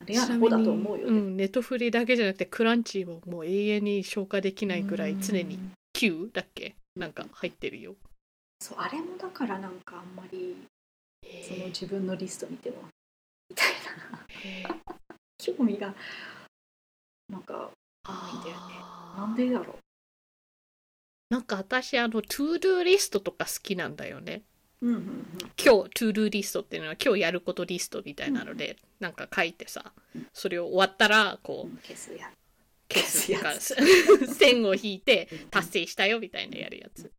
[0.04, 6.74] レアな方だと思うよ、うん、ネットフリだけじゃなくてクランチももう永遠に消化できないぐらい常にうん Q だっけ？
[6.96, 7.94] なんか入ってるよ。
[8.60, 10.56] そうあれもだからなんかあんまり
[11.46, 12.76] そのへ自分のリスト見ても
[13.48, 13.68] みたい
[14.10, 14.26] な。
[14.44, 14.64] え
[15.38, 15.94] 興味が
[17.28, 17.70] なんか
[18.08, 18.74] ないんだよね
[19.16, 19.78] なんでだろ
[21.30, 24.42] なんか私あの To Do リストとか好きなんだよね。
[24.80, 25.26] ううんうんうん。
[25.62, 29.92] 今日 To Do リストっていうのは今日やることリストみたいなので、なんか書いてさ
[30.32, 32.30] それを終わったらこう消すや
[32.88, 37.10] 消すっていうか消す 線を引いてつ達成したよみたいなやるやつ。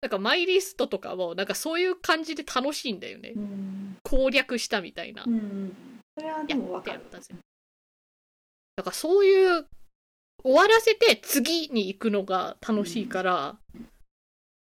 [0.00, 3.32] なんかマイリストとかもなんかそういう感じで楽しいんだよね。
[3.34, 3.96] うん。
[4.02, 5.24] 攻略したみたいな。
[5.24, 5.32] うん。
[5.32, 5.76] うん
[6.18, 7.00] それはでやもわかる。
[7.10, 9.66] だからそういう
[10.42, 13.58] 終わらせて次に行くのが楽しいから、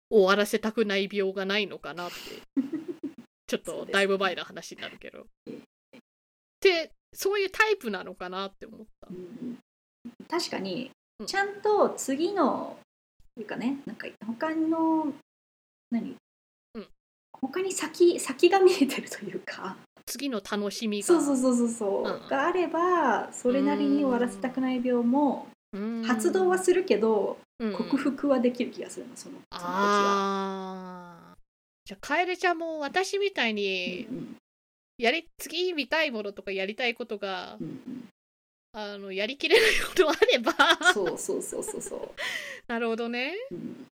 [0.09, 2.61] 終わらせたくない病がないのかなって
[3.47, 5.21] ちょっとだいぶ前の話になるけど。
[5.21, 5.26] っ
[6.59, 9.07] てそういうタイプなのかなって思った。
[9.09, 9.13] う。
[9.13, 9.59] ん。
[10.30, 11.28] 確かにうん。
[11.28, 12.78] ちゃんと次の
[13.38, 15.11] いうかねなんか他の
[15.89, 16.15] 何、
[16.76, 16.88] うん。
[17.34, 19.78] 他に先先が見えてるというか。
[20.05, 21.07] 次の楽しみが。
[21.07, 22.28] そうそうそうそうそう、うん。
[22.28, 25.53] があればそれなりに終わらせたくない病もうん
[26.05, 31.36] 発動はするけど、うん克服はできる気がするのそのその時は。
[31.86, 34.36] じゃあ、カエルちゃんも私みたいにうんうん
[34.99, 38.07] やり、次見たいものとかやりたいことがう、ん
[38.74, 40.53] あの、やりきれないことあれば。
[40.88, 42.09] うん、そうそうそうそうそう、
[42.71, 43.34] なるほどね。
[43.51, 43.86] うん、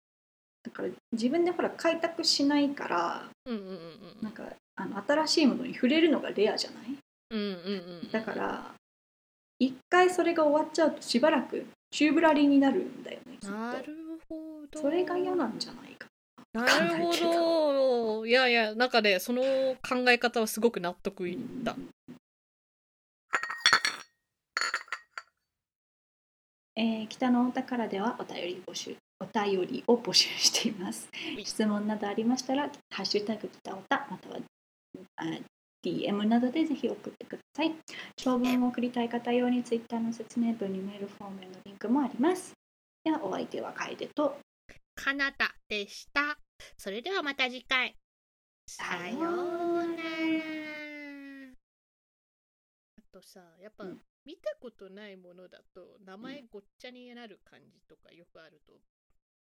[0.63, 3.79] だから自分でほら開拓しないからうんうんうん
[4.23, 4.45] なんか
[4.77, 6.97] あの新しいものに触れるのがレアじゃない？
[7.31, 7.41] うん。
[7.41, 8.11] うんうんうん。
[8.11, 8.75] だから
[9.61, 13.95] 一回それが終わっちゃうとしばらく宙ぶらりになるんだよねきっとなる
[14.29, 14.37] ほ
[14.71, 14.81] ど。
[14.81, 16.09] それが嫌なんじゃないか
[16.53, 16.65] な
[16.97, 18.27] るほど。
[18.27, 21.77] いやいや、なんかね、その考え方はすごく納得いった。
[26.77, 34.39] えー北のお宝ではお便り募集お便りを募集していますい質問などありましたら「ハッシュタグ北おた」または
[35.17, 35.25] あ
[35.85, 37.75] DM などでぜひ送ってください
[38.17, 42.53] 長文を送りたい方用に Twitter の説明文にメールフォームへのリンクもあります
[43.05, 44.37] ではお相手は楓と
[45.03, 46.39] かなたでした。
[46.77, 47.97] それではまた次回。
[48.67, 50.03] さようなら。
[52.99, 58.75] あとさ、やっぱ、うん見たことないものだと名前ごっちゃになる感じとかよくあると、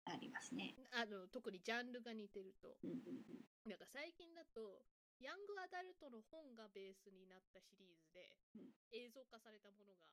[0.06, 2.78] ありますね、あの特にジャンルが似てると。
[2.82, 4.80] うんうんうんなんか最近だと、
[5.20, 8.72] ヤングアダルトの本がベースになったシリーズでうん。
[8.90, 10.08] 映像化されたものが